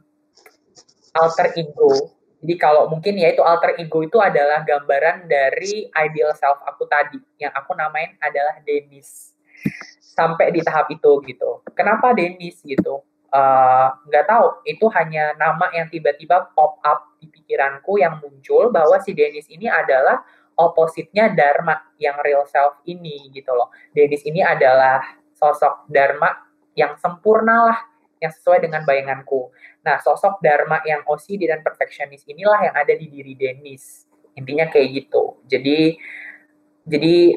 alter 1.12 1.52
ego. 1.52 2.16
Jadi 2.40 2.54
kalau 2.56 2.88
mungkin 2.88 3.20
ya 3.20 3.32
itu 3.32 3.44
alter 3.44 3.76
ego 3.76 4.00
itu 4.00 4.16
adalah 4.16 4.64
gambaran 4.64 5.28
dari 5.28 5.88
ideal 5.92 6.32
self 6.32 6.64
aku 6.64 6.88
tadi 6.88 7.20
yang 7.36 7.52
aku 7.52 7.76
namain 7.76 8.16
adalah 8.24 8.56
Dennis. 8.64 9.36
Sampai 10.16 10.48
di 10.48 10.64
tahap 10.64 10.88
itu 10.88 11.20
gitu. 11.28 11.60
Kenapa 11.76 12.16
Dennis 12.16 12.64
gitu? 12.64 13.04
Eh, 13.36 13.88
nggak 14.08 14.24
uh, 14.24 14.28
tahu 14.32 14.46
itu 14.64 14.88
hanya 14.96 15.36
nama 15.36 15.68
yang 15.76 15.92
tiba-tiba 15.92 16.56
pop 16.56 16.80
up 16.80 17.20
di 17.20 17.28
pikiranku 17.28 18.00
yang 18.00 18.16
muncul 18.16 18.72
bahwa 18.72 18.96
si 19.04 19.12
Dennis 19.12 19.44
ini 19.52 19.68
adalah 19.68 20.24
opositnya 20.56 21.28
Dharma 21.36 21.76
yang 22.00 22.16
real 22.24 22.48
self 22.48 22.80
ini 22.88 23.28
gitu 23.36 23.52
loh. 23.52 23.68
Dennis 23.92 24.24
ini 24.24 24.40
adalah 24.40 25.04
sosok 25.36 25.84
Dharma 25.92 26.32
yang 26.72 26.96
sempurna 26.96 27.68
lah 27.68 27.78
yang 28.24 28.32
sesuai 28.32 28.64
dengan 28.64 28.88
bayanganku. 28.88 29.52
Nah, 29.84 30.00
sosok 30.00 30.40
Dharma 30.40 30.80
yang 30.88 31.04
OCD 31.04 31.44
dan 31.44 31.60
perfeksionis 31.60 32.24
inilah 32.24 32.72
yang 32.72 32.74
ada 32.78 32.96
di 32.96 33.04
diri 33.04 33.36
Dennis. 33.36 34.08
Intinya 34.32 34.64
kayak 34.72 34.88
gitu. 34.96 35.44
Jadi 35.44 35.92
jadi 36.88 37.36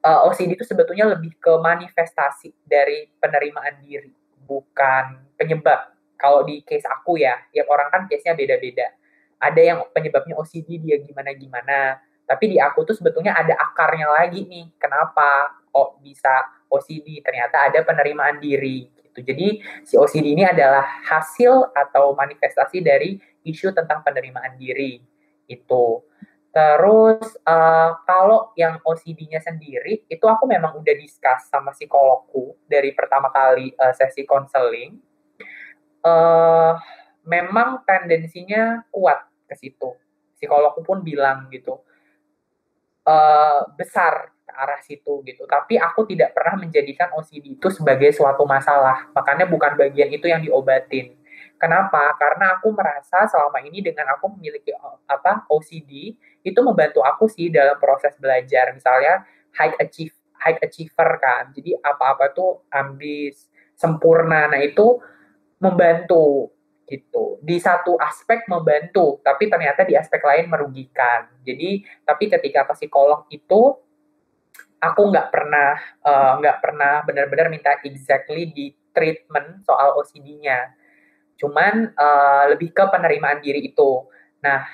uh, 0.00 0.20
eh, 0.24 0.28
OCD 0.32 0.56
itu 0.56 0.64
sebetulnya 0.64 1.12
lebih 1.12 1.36
ke 1.36 1.52
manifestasi 1.60 2.56
dari 2.64 3.04
penerimaan 3.20 3.84
diri, 3.84 4.16
bukan 4.46 5.26
penyebab. 5.34 5.92
Kalau 6.16 6.46
di 6.46 6.64
case 6.64 6.86
aku 6.88 7.20
ya, 7.20 7.36
ya 7.52 7.66
orang 7.68 7.92
kan 7.92 8.02
case-nya 8.08 8.32
beda-beda. 8.32 8.88
Ada 9.36 9.60
yang 9.60 9.78
penyebabnya 9.92 10.38
OCD 10.40 10.80
dia 10.80 10.96
gimana-gimana. 11.02 12.00
Tapi 12.24 12.56
di 12.56 12.58
aku 12.58 12.88
tuh 12.88 12.96
sebetulnya 12.96 13.36
ada 13.36 13.52
akarnya 13.52 14.08
lagi 14.08 14.48
nih. 14.48 14.72
Kenapa 14.80 15.60
kok 15.68 16.00
bisa 16.00 16.48
OCD? 16.72 17.20
Ternyata 17.20 17.68
ada 17.68 17.84
penerimaan 17.84 18.40
diri 18.40 18.88
gitu. 19.16 19.32
Jadi 19.32 19.60
si 19.84 19.94
OCD 19.96 20.36
ini 20.36 20.44
adalah 20.44 20.84
hasil 21.04 21.72
atau 21.72 22.12
manifestasi 22.16 22.80
dari 22.84 23.20
isu 23.44 23.72
tentang 23.72 24.04
penerimaan 24.04 24.56
diri 24.60 25.00
itu. 25.48 25.84
Terus 26.56 27.36
uh, 27.44 28.00
kalau 28.08 28.56
yang 28.56 28.80
OCD-nya 28.80 29.44
sendiri 29.44 30.08
itu 30.08 30.24
aku 30.24 30.48
memang 30.48 30.80
udah 30.80 30.94
discuss 30.96 31.52
sama 31.52 31.76
psikologku 31.76 32.56
dari 32.64 32.96
pertama 32.96 33.28
kali 33.28 33.76
uh, 33.76 33.92
sesi 33.92 34.24
konseling. 34.24 34.96
Uh, 36.00 36.72
memang 37.28 37.84
tendensinya 37.84 38.88
kuat 38.88 39.20
ke 39.44 39.52
situ. 39.52 40.00
Psikologku 40.40 40.80
pun 40.80 41.04
bilang 41.04 41.44
gitu. 41.52 41.76
Uh, 43.04 43.68
besar 43.76 44.32
arah 44.48 44.80
situ 44.80 45.20
gitu. 45.28 45.44
Tapi 45.44 45.76
aku 45.76 46.08
tidak 46.08 46.32
pernah 46.32 46.56
menjadikan 46.56 47.12
OCD 47.20 47.60
itu 47.60 47.68
sebagai 47.68 48.16
suatu 48.16 48.48
masalah. 48.48 49.12
Makanya 49.12 49.44
bukan 49.44 49.76
bagian 49.76 50.08
itu 50.08 50.24
yang 50.24 50.40
diobatin. 50.40 51.20
Kenapa? 51.60 52.16
Karena 52.16 52.56
aku 52.56 52.72
merasa 52.72 53.28
selama 53.28 53.60
ini 53.64 53.84
dengan 53.84 54.12
aku 54.16 54.32
memiliki 54.36 54.72
apa 55.08 55.44
OCD 55.52 56.16
itu 56.46 56.60
membantu 56.62 57.02
aku 57.02 57.26
sih 57.26 57.50
dalam 57.50 57.74
proses 57.82 58.14
belajar. 58.22 58.70
Misalnya 58.70 59.26
high 59.58 59.74
achieve 59.82 60.14
high 60.38 60.62
achiever 60.62 61.10
kan. 61.18 61.50
Jadi 61.50 61.74
apa-apa 61.82 62.30
tuh 62.30 62.70
ambis, 62.70 63.50
sempurna. 63.74 64.46
Nah, 64.46 64.62
itu 64.62 65.02
membantu 65.58 66.54
gitu. 66.86 67.42
Di 67.42 67.58
satu 67.58 67.98
aspek 67.98 68.46
membantu, 68.46 69.18
tapi 69.26 69.50
ternyata 69.50 69.82
di 69.82 69.98
aspek 69.98 70.22
lain 70.22 70.46
merugikan. 70.46 71.26
Jadi, 71.42 71.82
tapi 72.06 72.30
ketika 72.30 72.62
ke 72.62 72.74
psikolog 72.78 73.26
itu 73.34 73.74
aku 74.76 75.02
nggak 75.10 75.28
pernah 75.34 75.74
eh, 76.04 76.32
nggak 76.38 76.56
uh, 76.56 76.62
pernah 76.62 76.94
benar-benar 77.02 77.48
minta 77.50 77.74
exactly 77.82 78.46
di 78.54 78.70
treatment 78.94 79.66
soal 79.66 79.98
OCD-nya. 79.98 80.72
Cuman 81.36 81.92
uh, 81.92 82.54
lebih 82.54 82.72
ke 82.72 82.84
penerimaan 82.88 83.44
diri 83.44 83.68
itu. 83.68 84.08
Nah, 84.40 84.64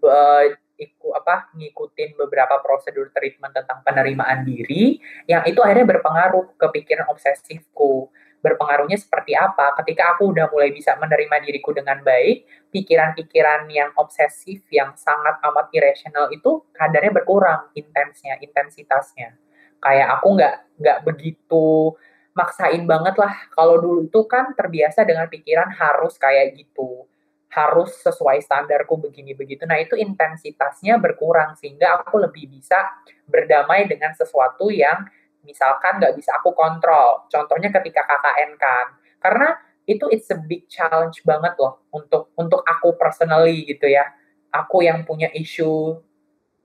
uh, 0.00 0.44
iku 0.80 1.12
apa 1.12 1.52
ngikutin 1.52 2.16
beberapa 2.16 2.56
prosedur 2.64 3.12
treatment 3.12 3.52
tentang 3.52 3.84
penerimaan 3.84 4.48
diri 4.48 4.96
yang 5.28 5.44
itu 5.44 5.60
akhirnya 5.60 5.96
berpengaruh 5.96 6.56
ke 6.56 6.66
pikiran 6.80 7.04
obsesifku. 7.12 8.08
Berpengaruhnya 8.40 8.96
seperti 8.96 9.36
apa? 9.36 9.76
Ketika 9.84 10.16
aku 10.16 10.32
udah 10.32 10.48
mulai 10.48 10.72
bisa 10.72 10.96
menerima 10.96 11.44
diriku 11.44 11.76
dengan 11.76 12.00
baik 12.00 12.48
pikiran-pikiran 12.72 13.68
yang 13.68 13.92
obsesif 14.00 14.64
yang 14.72 14.96
sangat 14.96 15.36
amat 15.44 15.68
irasional 15.76 16.32
itu 16.32 16.64
kadarnya 16.72 17.12
berkurang 17.12 17.68
intensnya 17.76 18.40
intensitasnya. 18.40 19.36
Kayak 19.84 20.08
aku 20.16 20.40
nggak 20.40 20.54
nggak 20.80 20.98
begitu 21.04 21.92
maksain 22.32 22.88
banget 22.88 23.20
lah. 23.20 23.36
Kalau 23.52 23.76
dulu 23.76 24.08
itu 24.08 24.20
kan 24.24 24.56
terbiasa 24.56 25.04
dengan 25.04 25.28
pikiran 25.28 25.68
harus 25.76 26.16
kayak 26.16 26.56
gitu 26.56 27.09
harus 27.50 27.90
sesuai 28.06 28.46
standarku 28.46 28.94
begini 28.94 29.34
begitu 29.34 29.66
nah 29.66 29.74
itu 29.74 29.98
intensitasnya 29.98 31.02
berkurang 31.02 31.58
sehingga 31.58 31.98
aku 31.98 32.22
lebih 32.22 32.46
bisa 32.46 32.78
berdamai 33.26 33.90
dengan 33.90 34.14
sesuatu 34.14 34.70
yang 34.70 35.02
misalkan 35.44 36.00
nggak 36.00 36.16
bisa 36.16 36.36
aku 36.36 36.52
kontrol. 36.52 37.24
Contohnya 37.28 37.72
ketika 37.72 38.04
KKN 38.04 38.50
kan, 38.60 38.86
karena 39.20 39.48
itu 39.88 40.06
it's 40.12 40.28
a 40.30 40.38
big 40.38 40.68
challenge 40.68 41.24
banget 41.24 41.56
loh 41.58 41.82
untuk 41.90 42.30
untuk 42.36 42.60
aku 42.64 42.94
personally 42.96 43.64
gitu 43.66 43.88
ya. 43.88 44.04
Aku 44.50 44.82
yang 44.82 45.06
punya 45.06 45.30
isu 45.30 46.02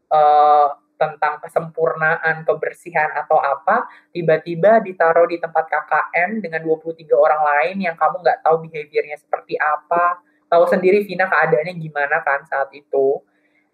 uh, 0.09 0.67
tentang 0.95 1.43
kesempurnaan, 1.43 2.47
kebersihan 2.47 3.11
atau 3.13 3.35
apa, 3.37 3.85
tiba-tiba 4.15 4.79
ditaruh 4.79 5.27
di 5.27 5.37
tempat 5.37 5.67
KKN 5.67 6.39
dengan 6.39 6.63
23 6.63 7.03
orang 7.13 7.41
lain 7.43 7.75
yang 7.83 7.95
kamu 7.99 8.23
nggak 8.23 8.39
tahu 8.41 8.63
behaviornya 8.65 9.17
seperti 9.19 9.59
apa, 9.59 10.23
tahu 10.55 10.71
sendiri 10.71 11.03
Vina 11.03 11.27
keadaannya 11.27 11.75
gimana 11.75 12.23
kan 12.23 12.47
saat 12.47 12.71
itu. 12.71 13.19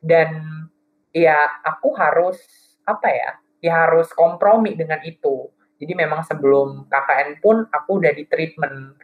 Dan 0.02 0.42
ya 1.14 1.62
aku 1.62 1.94
harus 1.94 2.42
apa 2.90 3.08
ya, 3.14 3.32
ya 3.62 3.74
harus 3.86 4.10
kompromi 4.18 4.74
dengan 4.74 4.98
itu. 5.06 5.54
Jadi 5.78 5.94
memang 5.94 6.26
sebelum 6.26 6.90
KKN 6.90 7.38
pun 7.38 7.70
aku 7.70 8.02
udah 8.02 8.14
di 8.14 8.26
treatment 8.26 8.98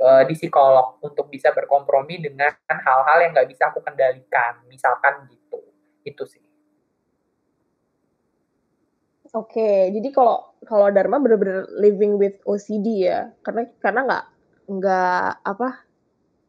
uh, 0.00 0.22
di 0.28 0.36
psikolog 0.36 1.00
untuk 1.00 1.32
bisa 1.32 1.52
berkompromi 1.56 2.20
dengan 2.20 2.52
hal-hal 2.68 3.18
yang 3.24 3.32
nggak 3.32 3.48
bisa 3.48 3.72
aku 3.72 3.80
kendalikan, 3.80 4.60
misalkan 4.68 5.28
gitu. 5.32 5.60
Itu 6.04 6.28
sih. 6.28 6.44
Oke, 9.32 9.88
jadi 9.88 10.12
kalau 10.12 10.52
kalau 10.68 10.92
Dharma 10.92 11.16
benar-benar 11.16 11.64
living 11.80 12.20
with 12.20 12.36
OCD 12.44 13.08
ya, 13.08 13.32
karena 13.40 13.64
karena 13.80 14.00
nggak 14.04 14.24
nggak 14.68 15.28
apa 15.40 15.68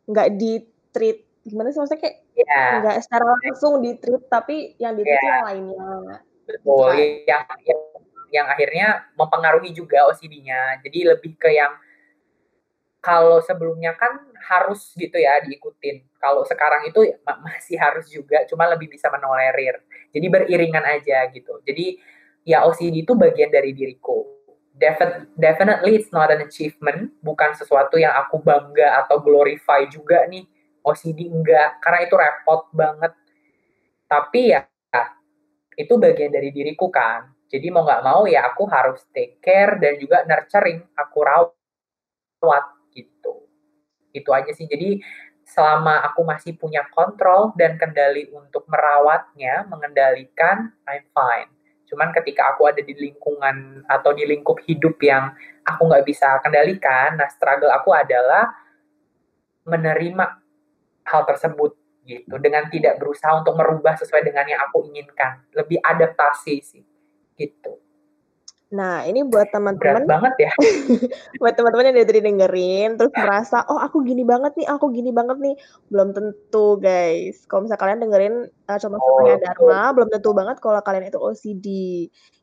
nggak 0.04 0.30
di 0.36 0.60
treat 0.94 1.26
gimana 1.44 1.76
sih 1.76 1.82
maksudnya 1.82 2.00
kayak 2.00 2.18
yeah. 2.40 2.80
nggak 2.80 2.98
secara 3.04 3.26
langsung 3.28 3.84
di 3.84 4.00
treat 4.00 4.24
tapi 4.32 4.80
yang 4.80 4.96
di 4.96 5.04
treat 5.04 5.20
yeah. 5.20 5.28
yang 5.28 5.46
lainnya 5.50 6.24
Betul, 6.44 6.92
gitu 6.96 7.28
yang, 7.28 7.44
yang 7.64 7.82
yang 8.34 8.48
akhirnya 8.50 9.06
mempengaruhi 9.14 9.70
juga 9.70 10.10
OCD-nya. 10.10 10.82
Jadi 10.82 11.00
lebih 11.06 11.38
ke 11.38 11.54
yang 11.54 11.78
kalau 12.98 13.38
sebelumnya 13.46 13.94
kan 13.94 14.26
harus 14.50 14.90
gitu 14.98 15.22
ya 15.22 15.38
diikutin. 15.46 16.02
Kalau 16.18 16.42
sekarang 16.50 16.90
itu 16.90 17.14
masih 17.46 17.78
harus 17.78 18.10
juga, 18.10 18.42
cuma 18.50 18.66
lebih 18.74 18.90
bisa 18.90 19.14
menolerir. 19.14 19.86
Jadi 20.10 20.26
beriringan 20.26 20.82
aja 20.82 21.30
gitu. 21.30 21.62
Jadi 21.62 22.02
ya 22.44 22.66
OCD 22.66 23.06
itu 23.06 23.14
bagian 23.14 23.54
dari 23.54 23.72
diriku. 23.72 24.34
definitely 25.38 26.02
it's 26.02 26.10
not 26.10 26.34
an 26.34 26.42
achievement, 26.42 27.14
bukan 27.22 27.54
sesuatu 27.54 27.94
yang 28.02 28.10
aku 28.18 28.42
bangga 28.42 29.06
atau 29.06 29.22
glorify 29.22 29.86
juga 29.86 30.26
nih. 30.26 30.50
OCD 30.84 31.32
enggak, 31.32 31.80
karena 31.80 32.00
itu 32.04 32.16
repot 32.20 32.68
banget. 32.76 33.14
Tapi 34.06 34.42
ya 34.54 34.62
itu 35.74 35.94
bagian 35.98 36.30
dari 36.30 36.54
diriku 36.54 36.92
kan. 36.94 37.34
Jadi 37.50 37.70
mau 37.70 37.86
nggak 37.86 38.04
mau 38.06 38.26
ya 38.26 38.50
aku 38.50 38.66
harus 38.66 39.06
take 39.14 39.38
care 39.42 39.78
dan 39.78 39.98
juga 40.02 40.26
nurturing, 40.26 40.82
aku 40.98 41.18
rawat 41.22 42.66
gitu. 42.94 43.46
Itu 44.10 44.30
aja 44.34 44.50
sih. 44.54 44.66
Jadi 44.66 45.02
selama 45.46 46.02
aku 46.02 46.26
masih 46.26 46.58
punya 46.58 46.82
kontrol 46.90 47.54
dan 47.54 47.78
kendali 47.78 48.30
untuk 48.34 48.66
merawatnya, 48.66 49.70
mengendalikan, 49.70 50.74
I'm 50.90 51.06
fine. 51.14 51.52
Cuman 51.90 52.10
ketika 52.10 52.58
aku 52.58 52.66
ada 52.74 52.82
di 52.82 52.98
lingkungan 52.98 53.86
atau 53.86 54.18
di 54.18 54.26
lingkup 54.26 54.58
hidup 54.66 54.98
yang 55.06 55.30
aku 55.62 55.94
nggak 55.94 56.10
bisa 56.10 56.42
kendalikan, 56.42 57.22
nah 57.22 57.30
struggle 57.30 57.70
aku 57.70 57.94
adalah 57.94 58.50
menerima 59.70 60.43
hal 61.08 61.24
tersebut 61.28 61.76
gitu 62.04 62.36
dengan 62.44 62.68
tidak 62.68 63.00
berusaha 63.00 63.32
untuk 63.40 63.56
merubah 63.56 63.96
sesuai 63.96 64.28
dengan 64.28 64.44
yang 64.44 64.60
aku 64.68 64.84
inginkan 64.92 65.40
lebih 65.56 65.80
adaptasi 65.80 66.60
sih 66.60 66.84
gitu 67.40 67.80
Nah, 68.74 69.06
ini 69.06 69.22
buat 69.22 69.54
teman-teman 69.54 70.10
banget 70.10 70.50
ya. 70.50 70.52
buat 71.42 71.54
teman-teman 71.54 71.94
yang 71.94 71.96
dari 72.02 72.08
tadi 72.10 72.22
dengerin 72.26 72.98
terus 72.98 73.14
merasa, 73.14 73.62
"Oh, 73.70 73.78
aku 73.78 74.02
gini 74.02 74.26
banget 74.26 74.58
nih 74.58 74.66
aku 74.66 74.90
gini 74.90 75.14
banget 75.14 75.38
nih." 75.38 75.54
Belum 75.94 76.10
tentu, 76.10 76.82
guys. 76.82 77.46
Kalau 77.46 77.70
misalnya 77.70 77.82
kalian 77.86 78.00
dengerin, 78.02 78.36
uh, 78.50 78.78
contoh-contohnya 78.82 79.38
Oh, 79.38 79.42
Dharma, 79.46 79.82
belum 79.94 80.10
tentu 80.10 80.30
banget 80.34 80.58
kalau 80.58 80.82
kalian 80.82 81.06
itu 81.06 81.22
OCD. 81.22 81.68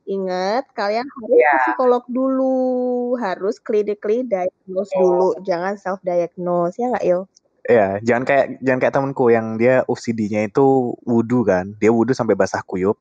Ingat, 0.06 0.70
kalian 0.70 1.02
harus 1.02 1.34
ke 1.34 1.34
Iya. 1.34 1.54
psikolog 1.66 2.04
dulu, 2.06 3.18
harus 3.18 3.58
clinically 3.58 4.22
diagnose 4.22 4.90
dulu, 4.94 5.34
Oh. 5.34 5.42
jangan 5.42 5.82
self 5.82 5.98
diagnose, 6.06 6.78
ya 6.78 6.94
nggak, 6.94 7.04
Il? 7.10 7.26
Iya, 7.70 8.02
jangan 8.02 8.24
kayak 8.26 8.46
jangan 8.66 8.80
kayak 8.82 8.94
temenku 8.98 9.24
yang 9.30 9.54
dia 9.54 9.86
OCD-nya 9.86 10.50
itu 10.50 10.98
wudu 11.06 11.46
kan, 11.46 11.70
dia 11.78 11.94
wudu 11.94 12.10
sampai 12.10 12.34
basah 12.34 12.66
kuyup, 12.66 12.98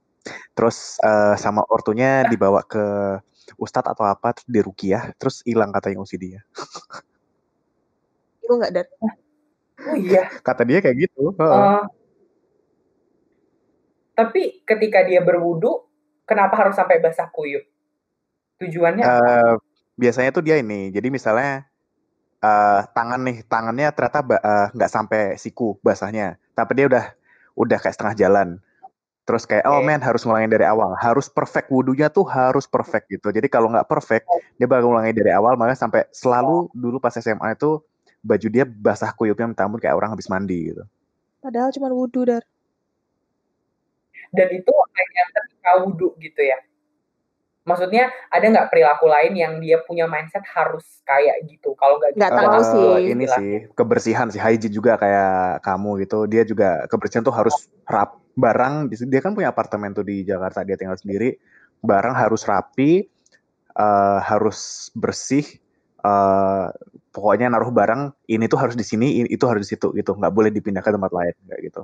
terus, 0.53 1.01
eee, 1.01 1.33
sama 1.41 1.65
ortunya 1.73 2.21
dibawa 2.29 2.61
ke 2.61 3.17
ustadz 3.57 3.89
atau 3.89 4.05
apa, 4.05 4.37
terus 4.37 4.45
diruqyah, 4.45 5.17
terus 5.17 5.41
hilang 5.41 5.73
katanya 5.73 6.05
OCD-nya. 6.05 6.45
Itu 8.45 8.53
nggak, 8.61 8.71
Dar? 8.77 8.85
Oh, 9.89 9.95
iya? 9.97 10.29
Kata 10.45 10.61
dia 10.69 10.85
kayak 10.85 11.09
gitu, 11.09 11.33
heeh. 11.33 11.49
Oh. 11.81 11.89
Tapi 14.13 14.61
ketika 14.69 15.01
dia 15.01 15.25
berwudu, 15.25 15.81
kenapa 16.29 16.53
harus 16.61 16.77
sampai 16.77 17.01
basah 17.01 17.25
kuyup? 17.33 17.65
Tujuannya 18.61 19.01
apa? 19.01 19.17
Eee, 19.17 19.53
biasanya 19.97 20.29
tuh 20.29 20.45
dia 20.45 20.61
ini, 20.61 20.93
jadi 20.93 21.09
misalnya, 21.09 21.65
eee, 22.39 22.79
tangan 22.95 23.21
nih, 23.27 23.37
tangannya 23.47 23.87
ternyata 23.95 24.19
eee, 24.23 24.65
nggak 24.75 24.91
sampai 24.91 25.21
siku 25.35 25.75
basahnya, 25.83 26.39
tapi 26.55 26.71
dia 26.79 26.85
udah 26.91 27.05
udah 27.59 27.77
kayak 27.79 27.95
setengah 27.95 28.15
jalan. 28.15 28.49
Terus 29.27 29.45
kayak, 29.45 29.61
"Oh, 29.69 29.77
Oke. 29.83 29.85
men 29.85 30.01
harus 30.01 30.25
ngulangin 30.25 30.49
dari 30.49 30.65
awal, 30.65 30.97
harus 30.97 31.29
perfect, 31.29 31.69
wudunya 31.69 32.09
tuh 32.09 32.25
harus 32.25 32.65
perfect," 32.65 33.05
gitu. 33.13 33.29
Jadi 33.29 33.45
kalau 33.45 33.69
nggak 33.69 33.85
perfect, 33.85 34.25
dia 34.57 34.65
bakal 34.65 34.89
ngulangin 34.89 35.13
dari 35.13 35.29
awal, 35.29 35.53
makanya 35.53 35.77
sampai 35.85 36.09
selalu 36.09 36.71
dulu 36.73 36.97
pas 36.97 37.13
SMA 37.13 37.53
itu 37.53 37.77
baju 38.25 38.47
dia 38.51 38.65
basah 38.65 39.13
kuyupnya 39.15 39.47
minta 39.47 39.63
ampun 39.63 39.79
kayak 39.79 39.95
orang 39.95 40.11
habis 40.11 40.27
mandi 40.27 40.73
gitu. 40.73 40.83
Padahal 41.39 41.71
cuman 41.71 41.91
wudu, 41.95 42.25
Dar. 42.27 42.43
Dan 44.33 44.47
itu 44.53 44.69
hanya 44.69 45.23
ketika 45.33 45.71
wudu 45.85 46.13
gitu 46.21 46.41
ya? 46.41 46.57
Maksudnya 47.67 48.07
ada 48.31 48.45
nggak 48.47 48.67
perilaku 48.71 49.05
lain 49.11 49.33
yang 49.35 49.53
dia 49.59 49.83
punya 49.83 50.07
mindset 50.07 50.45
harus 50.55 51.03
kayak 51.03 51.43
gitu? 51.43 51.75
Kalau 51.75 51.99
nggak 51.99 52.15
Nggak 52.15 52.31
gitu 52.31 52.39
tahu 52.39 52.61
sih. 52.63 53.11
ini 53.11 53.25
sih, 53.27 53.51
kebersihan 53.75 54.27
sih, 54.31 54.39
hygiene 54.39 54.71
juga 54.71 54.95
kayak 54.95 55.59
kamu 55.67 56.07
gitu. 56.07 56.23
Dia 56.31 56.47
juga 56.47 56.87
kebersihan 56.87 57.23
tuh 57.27 57.35
harus 57.35 57.67
rap 57.83 58.15
barang 58.39 58.87
dia 59.11 59.19
kan 59.19 59.35
punya 59.35 59.51
apartemen 59.51 59.91
tuh 59.91 60.07
di 60.07 60.23
Jakarta, 60.23 60.63
dia 60.63 60.79
tinggal 60.79 60.95
sendiri, 60.95 61.35
barang 61.83 62.15
harus 62.15 62.47
rapi, 62.47 63.03
eee, 63.75 64.19
harus 64.23 64.87
bersih, 64.95 65.43
eee, 65.99 66.65
pokoknya 67.11 67.51
naruh 67.51 67.67
barang, 67.75 68.15
ini 68.31 68.47
tuh 68.47 68.55
harus 68.63 68.79
di 68.79 68.85
sini, 68.87 69.27
itu 69.27 69.43
harus 69.43 69.67
di 69.67 69.75
situ 69.75 69.91
gitu, 69.91 70.15
nggak 70.15 70.31
boleh 70.31 70.55
dipindah 70.55 70.79
ke 70.79 70.87
tempat 70.95 71.11
lain, 71.11 71.35
kayak 71.51 71.61
gitu. 71.67 71.83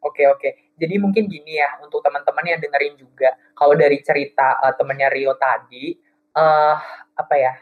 Oke 0.00 0.24
oke. 0.24 0.48
Jadi 0.80 0.94
mungkin 0.96 1.28
gini 1.28 1.60
ya, 1.60 1.68
untuk 1.84 2.00
teman-teman 2.00 2.44
yang 2.56 2.60
dengerin 2.64 2.94
juga, 2.96 3.36
kalau 3.52 3.76
dari 3.76 4.00
cerita, 4.00 4.56
eee, 4.64 4.74
temennya 4.80 5.08
Rio 5.12 5.32
tadi, 5.36 5.92
eee, 6.34 6.74
apa 7.20 7.34
ya, 7.36 7.54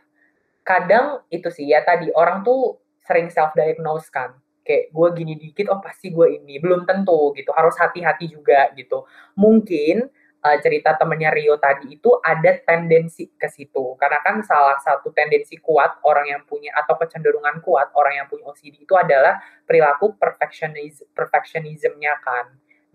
kadang 0.66 1.24
itu 1.32 1.48
sih 1.52 1.66
ya 1.72 1.82
tadi, 1.86 2.10
orang 2.14 2.44
tuh 2.46 2.78
sering 3.06 3.28
self 3.32 3.52
diagnose 3.58 4.08
kan, 4.12 4.34
kayak 4.66 4.92
gue 4.94 5.08
gini 5.18 5.34
dikit, 5.40 5.68
oh 5.72 5.80
pasti 5.82 6.12
gue 6.14 6.38
ini, 6.42 6.58
belum 6.62 6.84
tentu 6.88 7.32
gitu, 7.38 7.50
harus 7.56 7.74
hati-hati 7.80 8.28
juga 8.32 8.70
gitu. 8.78 9.04
Mungkin, 9.40 10.06
eee, 10.44 10.58
cerita 10.64 10.94
temennya 11.00 11.30
Rio 11.34 11.56
tadi 11.60 11.96
itu 11.98 12.10
ada 12.22 12.52
tendensi 12.66 13.30
ke 13.38 13.48
situ, 13.50 13.96
karena 14.00 14.20
kan 14.26 14.40
salah 14.46 14.78
satu 14.82 15.10
tendensi 15.16 15.56
kuat 15.62 15.98
orang 16.06 16.26
yang 16.38 16.42
punya 16.48 16.70
atau 16.78 16.94
kecenderungan 17.00 17.60
kuat 17.64 17.90
orang 17.98 18.22
yang 18.24 18.26
punya 18.30 18.44
OCD 18.50 18.84
itu 18.86 18.94
adalah 18.98 19.40
perilaku 19.66 20.14
perfectionis 20.20 21.02
perfectionism-nya 21.16 22.14
kan. 22.24 22.46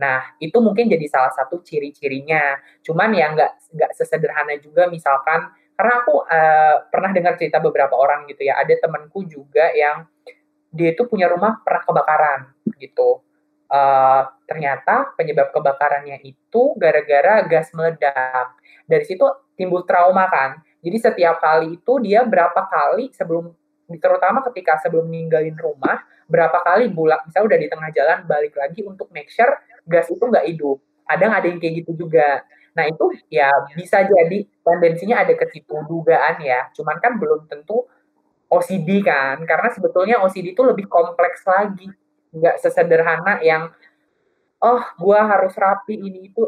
Nah, 0.04 0.20
itu 0.44 0.58
mungkin 0.60 0.92
jadi 0.92 1.08
salah 1.08 1.32
satu 1.32 1.64
ciri-cirinya. 1.64 2.60
Cuman 2.84 3.16
ya 3.16 3.32
nggak 3.32 3.52
nggak 3.72 3.92
sesederhana 3.96 4.60
juga 4.60 4.92
misalkan 4.92 5.48
karena 5.80 5.94
aku, 6.04 6.14
eee, 6.28 6.76
pernah 6.92 7.12
dengar 7.16 7.34
cerita 7.40 7.58
beberapa 7.64 7.96
orang 7.98 8.28
gitu 8.30 8.44
ya, 8.46 8.60
ada 8.60 8.76
temenku 8.78 9.24
juga 9.26 9.72
yang 9.74 10.06
dia 10.74 10.94
itu 10.94 11.06
punya 11.10 11.30
rumah 11.32 11.62
pernah 11.66 11.84
kebakaran 11.86 12.42
gitu. 12.82 13.22
Eee, 13.72 14.22
ternyata 14.50 15.16
penyebab 15.18 15.50
kebakarannya 15.56 16.22
itu 16.26 16.64
gara-gara 16.78 17.42
gas 17.50 17.72
meledak. 17.74 18.54
Dari 18.86 19.06
situ 19.08 19.26
timbul 19.58 19.88
trauma 19.88 20.28
kan. 20.30 20.60
Jadi 20.84 20.98
setiap 21.00 21.40
kali 21.42 21.80
itu 21.80 21.94
dia 22.04 22.22
berapa 22.28 22.60
kali 22.70 23.10
sebelum 23.16 23.50
terutama 24.00 24.42
ketika 24.52 24.80
sebelum 24.84 25.08
ninggalin 25.12 25.56
rumah, 25.60 26.02
berapa 26.28 26.60
kali 26.66 26.90
bulak 26.90 27.24
misalnya 27.28 27.48
udah 27.56 27.60
di 27.62 27.68
tengah 27.70 27.90
jalan 27.94 28.20
balik 28.26 28.56
lagi 28.58 28.82
untuk 28.86 29.08
make 29.14 29.30
sure 29.30 29.54
gas 29.90 30.08
itu 30.12 30.24
nggak 30.24 30.46
hidup. 30.52 30.78
Kadang 31.08 31.32
ada 31.36 31.46
yang 31.50 31.60
kayak 31.62 31.76
gitu 31.86 31.92
juga. 32.08 32.44
Nah, 32.78 32.86
itu 32.90 33.06
ya 33.30 33.50
bisa 33.78 34.02
jadi 34.06 34.46
tendensinya 34.66 35.22
ada 35.26 35.34
ke 35.38 35.46
situ 35.54 35.76
dugaan 35.90 36.42
ya, 36.42 36.70
cuman 36.74 36.98
kan 37.04 37.18
belum 37.22 37.46
tentu 37.52 37.86
OCD 38.52 39.02
kan, 39.06 39.42
karena 39.50 39.70
sebetulnya 39.74 40.22
OCD 40.24 40.54
itu 40.56 40.64
lebih 40.66 40.88
kompleks 40.90 41.44
lagi, 41.50 41.90
nggak 42.36 42.58
sesederhana 42.64 43.42
yang, 43.46 43.70
"Oh, 44.64 44.82
gua 45.02 45.26
harus 45.30 45.54
rapi 45.58 45.96
ini 46.00 46.32
itu." 46.34 46.44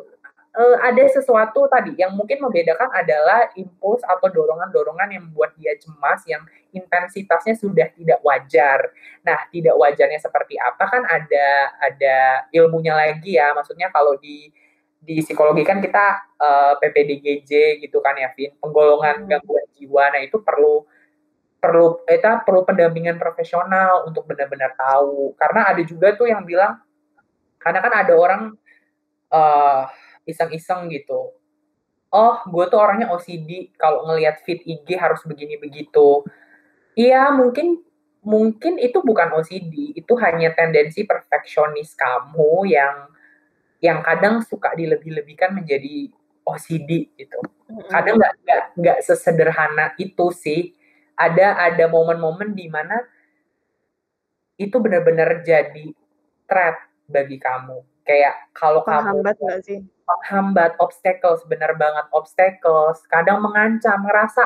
Eee, 0.56 0.76
ada 0.80 1.04
sesuatu 1.12 1.68
tadi 1.68 2.00
yang 2.00 2.16
mungkin 2.16 2.40
membedakan 2.40 2.88
adalah 2.96 3.52
impuls 3.60 4.00
atau 4.08 4.32
dorongan-dorongan 4.32 5.10
yang 5.12 5.24
membuat 5.28 5.52
dia 5.60 5.76
cemas 5.76 6.24
yang 6.32 6.40
intensitasnya 6.72 7.60
sudah 7.60 7.92
tidak 7.92 8.24
wajar. 8.24 8.88
Nah, 9.28 9.36
tidak 9.52 9.76
wajarnya 9.76 10.16
seperti 10.24 10.56
apa 10.56 10.84
kan 10.88 11.04
ada 11.04 11.48
ada 11.84 12.18
ilmunya 12.56 12.96
lagi 12.96 13.36
ya, 13.36 13.52
maksudnya 13.52 13.92
kalau 13.92 14.16
di 14.16 14.48
di 15.06 15.20
psikologi 15.22 15.68
kan 15.68 15.84
kita, 15.84 16.24
eee, 16.40 16.72
PPDGJ 16.82 17.52
gitu 17.84 18.00
kan 18.00 18.16
ya, 18.16 18.32
Vin, 18.34 18.56
penggolongan 18.64 19.28
Hmm. 19.28 19.30
gangguan 19.36 19.68
jiwa. 19.76 20.04
Nah, 20.16 20.22
itu 20.24 20.40
perlu 20.40 20.88
perlu 21.64 22.02
kita 22.08 22.44
perlu 22.48 22.64
pendampingan 22.68 23.18
profesional 23.20 24.06
untuk 24.08 24.26
benar-benar 24.30 24.74
tahu. 24.80 25.36
Karena 25.40 25.70
ada 25.74 25.82
juga 25.86 26.14
tuh 26.16 26.28
yang 26.32 26.44
bilang 26.48 26.80
karena 27.62 27.80
kan 27.84 27.94
ada 28.06 28.14
orang, 28.18 28.42
eee, 29.34 29.82
iseng-iseng 30.30 30.90
gitu, 30.94 31.34
"Oh, 32.14 32.36
gue 32.50 32.66
tuh 32.72 32.80
orangnya 32.82 33.12
OCD, 33.14 33.74
kalau 33.80 34.06
ngelihat 34.10 34.42
feed 34.46 34.62
IG 34.66 34.98
harus 35.00 35.22
begini 35.28 35.58
begitu." 35.62 36.24
Iya, 36.98 37.32
mungkin 37.36 37.82
mungkin 38.26 38.78
itu 38.82 39.00
bukan 39.06 39.34
OCD, 39.38 39.96
itu 39.98 40.14
hanya 40.22 40.52
tendensi 40.58 41.06
perfeksionis 41.08 41.94
kamu 41.98 42.68
yang 42.72 42.96
yang 43.84 44.00
kadang 44.06 44.42
suka 44.46 44.74
dilebih-lebihkan 44.78 45.54
menjadi 45.56 46.10
OCD 46.48 47.12
gitu. 47.20 47.40
Kadang 47.92 48.18
nggak 48.22 48.34
nggak 48.46 48.64
nggak 48.80 48.98
sesederhana 49.06 49.94
itu 50.02 50.32
sih. 50.36 50.74
Ada 51.18 51.58
ada 51.72 51.86
momen-momen 51.92 52.54
di 52.58 52.68
mana 52.68 53.00
itu 54.60 54.76
benar-benar 54.80 55.44
jadi 55.44 55.92
threat 56.48 56.78
bagi 57.12 57.38
kamu. 57.40 57.84
Kayak 58.08 58.36
kalau 58.56 58.82
kamu 58.88 59.20
nggak 59.24 59.60
sih? 59.66 59.80
Penghambat, 60.08 60.78
obstacles, 60.82 61.42
bener 61.50 61.74
banget 61.78 62.06
obstacles, 62.14 63.02
kadang 63.10 63.42
mengancam, 63.44 64.02
ngerasa 64.06 64.44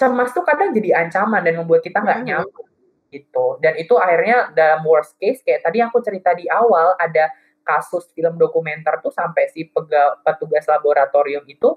cemas 0.00 0.32
tuh 0.36 0.44
kadang 0.44 0.72
jadi 0.76 1.06
ancaman 1.06 1.42
dan 1.46 1.56
membuat 1.60 1.82
kita 1.86 2.00
nggak 2.04 2.20
Mhm. 2.24 2.28
nyaman 2.28 2.66
gitu. 3.14 3.46
Dan 3.64 3.74
itu 3.80 3.94
akhirnya 4.00 4.50
dalam 4.56 4.82
worst 4.86 5.16
case 5.20 5.40
kayak 5.46 5.64
tadi 5.66 5.80
aku 5.84 6.00
cerita 6.04 6.32
di 6.36 6.46
awal 6.50 6.96
ada 7.00 7.30
kasus 7.66 8.08
film 8.16 8.36
dokumenter 8.40 9.00
tuh 9.04 9.12
sampai 9.14 9.48
si 9.52 9.66
pega 9.70 10.18
petugas 10.26 10.66
laboratorium 10.68 11.44
itu, 11.48 11.76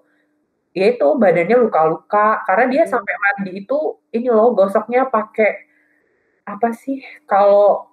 ya 0.76 0.90
itu 0.94 1.08
badannya 1.20 1.58
luka-luka 1.60 2.44
karena 2.50 2.66
dia 2.72 2.84
Mhm. 2.88 2.92
sampai 2.94 3.16
mandi 3.20 3.52
itu 3.66 3.80
ini 4.16 4.30
loh 4.32 4.54
gosoknya 4.58 5.08
pakai 5.10 5.52
apa 6.50 6.72
sih 6.76 7.02
kalau, 7.30 7.90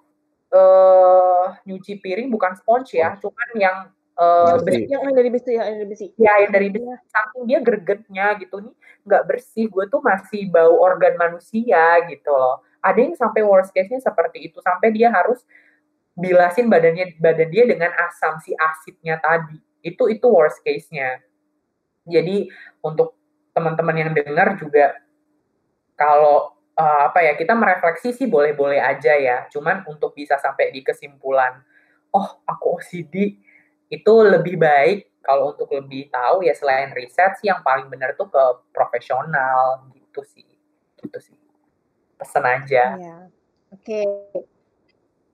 eee, 0.53 1.45
nyuci 1.69 1.99
piring 2.03 2.29
bukan 2.33 2.53
sponge 2.59 2.97
ya, 2.99 3.15
cuman 3.21 3.49
yang, 3.57 3.77
eee, 4.19 4.53
Yang 4.53 4.61
Besi. 4.65 4.81
besi. 4.85 4.91
yang 4.93 5.03
dari 5.15 5.29
besi 5.33 5.51
ya, 5.55 5.63
yang 5.69 5.77
dari 5.81 5.89
besi. 5.93 6.07
Iya, 6.17 6.33
yang 6.47 6.51
dari 6.53 6.67
besi, 6.73 6.87
saking 7.13 7.43
dia 7.49 7.59
gregetnya 7.63 8.25
gitu, 8.41 8.55
"Nih 8.65 8.75
nggak 9.07 9.23
bersih, 9.29 9.65
gue 9.69 9.85
tuh 9.93 10.01
masih 10.03 10.41
bau 10.51 10.75
organ 10.81 11.15
manusia," 11.21 12.01
gitu 12.09 12.31
loh. 12.33 12.61
Ada 12.81 12.99
yang 13.03 13.15
sampai 13.17 13.41
worst 13.45 13.71
case-nya 13.75 13.99
seperti 14.01 14.49
itu, 14.51 14.57
sampai 14.63 14.89
dia 14.95 15.09
harus 15.13 15.41
bilasin 16.17 16.67
badannya 16.71 17.17
badan 17.21 17.49
dia 17.53 17.65
dengan 17.69 17.91
asam, 18.09 18.37
si 18.43 18.53
asidnya 18.57 19.17
tadi. 19.23 19.57
Itu 19.85 20.09
itu 20.11 20.27
worst 20.29 20.61
case-nya. 20.65 21.21
Jadi 22.07 22.49
untuk 22.85 23.15
teman-teman 23.55 23.95
yang 23.97 24.11
dengar 24.15 24.55
juga 24.59 24.95
kalau, 25.99 26.53
eee, 26.77 27.01
apa 27.11 27.19
ya, 27.25 27.33
kita 27.39 27.53
merefleksi 27.57 28.13
sih 28.15 28.27
boleh-boleh 28.29 28.79
aja 28.81 29.13
ya, 29.17 29.37
cuman 29.53 29.83
untuk 29.89 30.13
bisa 30.17 30.37
sampai 30.41 30.69
di 30.75 30.81
kesimpulan, 30.85 31.57
"Oh, 32.13 32.41
aku 32.47 32.77
OCD," 32.81 33.41
itu 33.87 34.13
lebih 34.23 34.59
baik 34.59 35.07
kalau 35.23 35.51
untuk 35.51 35.67
lebih 35.71 36.07
tahu 36.07 36.43
ya 36.47 36.55
selain 36.55 36.91
riset 36.95 37.35
sih 37.39 37.51
yang 37.51 37.59
paling 37.59 37.91
benar 37.91 38.15
tuh 38.15 38.31
ke 38.31 38.43
profesional 38.71 39.83
gitu 39.91 40.23
sih. 40.23 40.47
Gitu 40.99 41.17
sih. 41.19 41.37
Pesan 42.15 42.43
aja. 42.47 42.95
Ya. 42.95 43.17
oke. 43.71 43.83
Okay. 43.83 44.07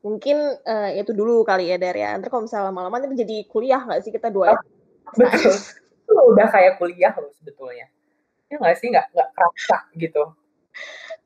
mungkin 0.04 0.36
uh, 0.68 0.92
itu 0.92 1.16
dulu 1.16 1.48
kali 1.48 1.72
ya 1.72 1.80
dari 1.80 2.04
ya. 2.04 2.18
Nanti 2.18 2.28
kalau 2.28 2.44
misalnya 2.44 2.74
lama-lama 2.74 3.00
nanti 3.00 3.24
jadi 3.24 3.48
kuliah 3.48 3.80
nggak 3.88 4.02
sih 4.04 4.12
kita 4.12 4.28
dua 4.28 4.52
ya? 4.52 4.60
Betul. 5.20 5.56
Itu 6.04 6.14
udah 6.36 6.48
kayak 6.52 6.76
kuliah 6.76 7.14
loh 7.16 7.32
sebetulnya. 7.40 7.88
Ya 8.52 8.60
nggak 8.60 8.76
sih? 8.82 8.92
Nggak 8.92 9.16
nggak 9.16 9.30
kerasa 9.32 9.78
gitu. 9.96 10.24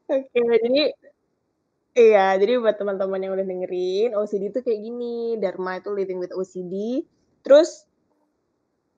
Oke 0.07 0.29
okay, 0.29 0.59
jadi 0.61 0.93
Iya, 1.97 2.37
jadi 2.37 2.61
buat 2.61 2.77
teman-teman 2.77 3.17
yang 3.17 3.33
udah 3.33 3.41
dengerin, 3.41 4.13
OCD 4.13 4.53
itu 4.53 4.61
kayak 4.61 4.85
gini, 4.85 5.33
Dharma 5.41 5.81
itu 5.81 5.89
living 5.89 6.21
with 6.21 6.29
OCD. 6.29 7.01
Terus 7.47 7.87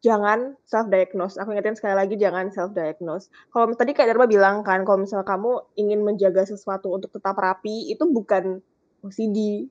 jangan 0.01 0.57
self 0.65 0.89
diagnose. 0.89 1.37
Aku 1.37 1.53
ingetin 1.53 1.77
sekali 1.77 1.93
lagi 1.93 2.17
jangan 2.17 2.49
self 2.49 2.73
diagnose. 2.73 3.29
Kalau 3.53 3.69
tadi 3.77 3.93
kayak 3.93 4.17
Dharma 4.17 4.25
bilang 4.25 4.65
kan, 4.65 4.81
kalau 4.81 5.05
misalnya 5.05 5.29
kamu 5.29 5.61
ingin 5.77 6.01
menjaga 6.01 6.49
sesuatu 6.49 6.89
untuk 6.89 7.13
tetap 7.13 7.37
rapi, 7.37 7.93
itu 7.93 8.09
bukan 8.09 8.57
OCD. 9.05 9.69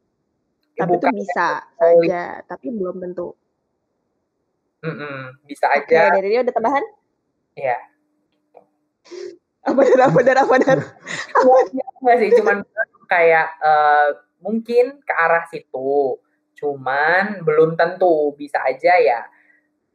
Ya, 0.79 0.87
tapi 0.87 0.95
bukan. 0.95 1.11
itu 1.11 1.27
bisa 1.27 1.47
saja, 1.75 2.23
tapi 2.47 2.71
belum 2.71 3.03
tentu. 3.03 3.35
Mm 4.87 4.95
-mm, 4.95 5.19
bisa 5.51 5.67
aja. 5.75 6.07
Oke, 6.07 6.23
dari 6.23 6.29
dia 6.31 6.41
ada 6.47 6.55
tambahan? 6.55 6.85
Iya. 7.59 7.79
Apa 9.67 9.81
dan 9.83 10.01
apa 10.07 10.19
dan 10.23 10.37
apa 10.39 10.55
dan? 10.63 10.79
Enggak 11.99 12.17
sih, 12.23 12.31
cuman 12.39 12.63
kayak 13.11 13.59
uh, 13.59 14.23
mungkin 14.39 15.03
ke 15.03 15.13
arah 15.19 15.51
situ. 15.51 16.23
Cuman 16.59 17.47
belum 17.47 17.79
tentu 17.79 18.35
bisa 18.35 18.59
aja 18.67 18.99
ya 18.99 19.21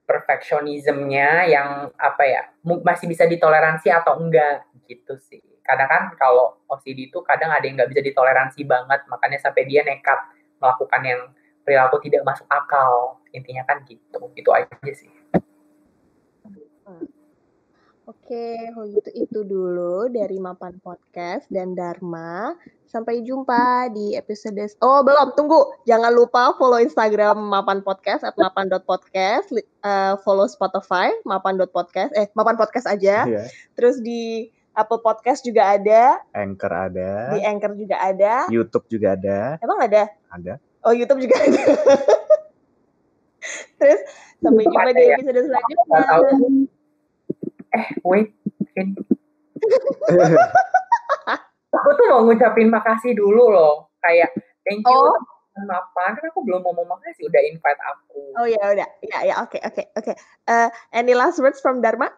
perfeksionismenya 0.04 1.48
yang 1.48 1.92
apa 1.96 2.24
ya 2.24 2.44
masih 2.64 3.08
bisa 3.08 3.28
ditoleransi 3.28 3.92
atau 3.92 4.20
enggak 4.20 4.68
gitu 4.88 5.20
sih. 5.20 5.44
Kadang 5.64 5.88
kan 5.88 6.04
kalau 6.20 6.60
OCD 6.68 7.08
itu 7.08 7.24
kadang 7.24 7.52
ada 7.52 7.64
yang 7.64 7.80
nggak 7.80 7.92
bisa 7.92 8.04
ditoleransi 8.04 8.68
banget, 8.68 9.00
makanya 9.08 9.40
sampai 9.40 9.64
dia 9.64 9.84
nekat 9.88 10.20
melakukan 10.60 11.02
yang 11.08 11.22
perilaku 11.64 12.04
tidak 12.04 12.28
masuk 12.28 12.48
akal. 12.52 13.24
Intinya 13.32 13.64
kan 13.64 13.80
gitu. 13.88 14.20
Itu 14.36 14.52
aja 14.52 14.68
sih. 14.92 15.23
Oke, 18.04 18.60
kalau 18.76 18.84
gitu 18.92 19.10
itu 19.16 19.40
dulu 19.48 20.12
dari 20.12 20.36
Mapan 20.36 20.76
Podcast 20.84 21.48
dan 21.48 21.72
Dharma. 21.72 22.52
Sampai 22.84 23.24
jumpa 23.24 23.88
di 23.96 24.20
episode... 24.20 24.60
Oh, 24.84 25.00
belum. 25.08 25.32
Tunggu. 25.40 25.72
Jangan 25.88 26.12
lupa 26.12 26.52
follow 26.60 26.84
Instagram 26.84 27.40
Mapan 27.40 27.80
Podcast 27.80 28.28
at 28.28 28.36
mapan.podcast. 28.36 29.56
Uh, 29.80 30.20
follow 30.20 30.52
Spotify, 30.52 31.16
mapan.podcast. 31.24 32.12
Eh, 32.20 32.28
Mapan 32.36 32.60
Podcast 32.60 32.92
aja. 32.92 33.24
Yeah. 33.24 33.48
Terus 33.80 34.04
di 34.04 34.52
Apple 34.76 35.00
Podcast 35.00 35.48
juga 35.48 35.80
ada. 35.80 36.20
Anchor 36.36 36.76
ada. 36.76 37.32
Di 37.32 37.40
Anchor 37.40 37.72
juga 37.80 38.04
ada. 38.04 38.52
YouTube 38.52 38.84
juga 38.92 39.16
ada. 39.16 39.56
Emang 39.64 39.80
ada? 39.80 40.12
Ada. 40.28 40.60
Oh, 40.84 40.92
YouTube 40.92 41.24
juga 41.24 41.40
ada. 41.40 41.64
Terus, 43.80 44.02
sampai 44.44 44.64
jumpa 44.68 44.92
di 44.92 45.04
ya. 45.08 45.16
episode 45.16 45.40
selanjutnya 45.40 46.68
eh 47.74 47.88
wait 48.06 48.34
aku 51.74 51.90
tuh 51.98 52.06
mau 52.10 52.22
ngucapin 52.26 52.70
makasih 52.70 53.18
dulu 53.18 53.50
loh 53.50 53.90
kayak 54.02 54.30
thank 54.66 54.86
you 54.86 54.94
oh. 54.94 55.18
Kenapa? 55.54 56.18
Kan 56.18 56.26
aku 56.34 56.42
belum 56.42 56.66
ngomong 56.66 56.98
makasih 56.98 57.30
udah 57.30 57.42
invite 57.46 57.82
aku. 57.86 58.22
Oh 58.42 58.48
ya 58.50 58.58
udah, 58.74 58.90
ya 59.06 59.18
ya 59.22 59.36
oke 59.46 59.62
oke 59.62 59.84
oke. 59.94 60.14
Eh, 60.50 60.70
any 60.90 61.14
last 61.14 61.38
words 61.38 61.62
from 61.62 61.78
Dharma? 61.78 62.10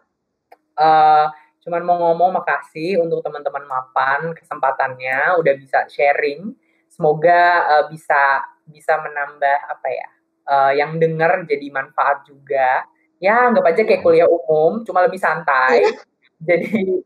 Uh, 0.72 1.28
cuman 1.60 1.84
mau 1.84 2.00
ngomong 2.00 2.40
makasih 2.40 2.96
untuk 2.96 3.20
teman-teman 3.20 3.68
mapan 3.68 4.32
kesempatannya 4.32 5.36
udah 5.36 5.54
bisa 5.60 5.84
sharing. 5.92 6.56
Semoga 6.88 7.68
uh, 7.76 7.84
bisa 7.92 8.40
bisa 8.72 8.96
menambah 9.04 9.58
apa 9.68 9.88
ya? 9.92 10.08
Uh, 10.46 10.72
yang 10.72 10.96
dengar 10.96 11.44
jadi 11.44 11.68
manfaat 11.68 12.24
juga 12.24 12.88
ya 13.22 13.48
anggap 13.50 13.64
aja 13.64 13.82
kayak 13.84 14.02
kuliah 14.04 14.28
umum, 14.28 14.84
cuma 14.84 15.04
lebih 15.04 15.20
santai. 15.20 15.82
Iya. 15.82 15.90
Jadi 16.48 17.00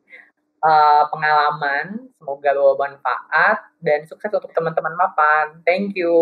uh, 0.65 1.03
pengalaman, 1.09 2.11
semoga 2.19 2.51
bawa 2.55 2.75
manfaat 2.77 3.59
dan 3.81 4.05
sukses 4.11 4.33
untuk 4.33 4.53
teman-teman 4.53 4.95
mapan. 4.99 5.63
Thank 5.65 5.95
you. 5.97 6.13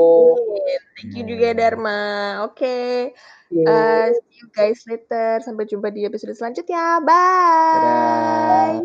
Thank 0.98 1.16
you 1.16 1.24
juga 1.24 1.56
Dharma. 1.56 2.00
Oke. 2.46 3.14
Okay. 3.14 3.64
Uh, 3.64 4.12
see 4.12 4.44
you 4.44 4.48
guys 4.52 4.84
later. 4.84 5.40
Sampai 5.40 5.64
jumpa 5.64 5.88
di 5.88 6.04
episode 6.04 6.36
selanjutnya. 6.36 7.00
Bye. 7.00 8.84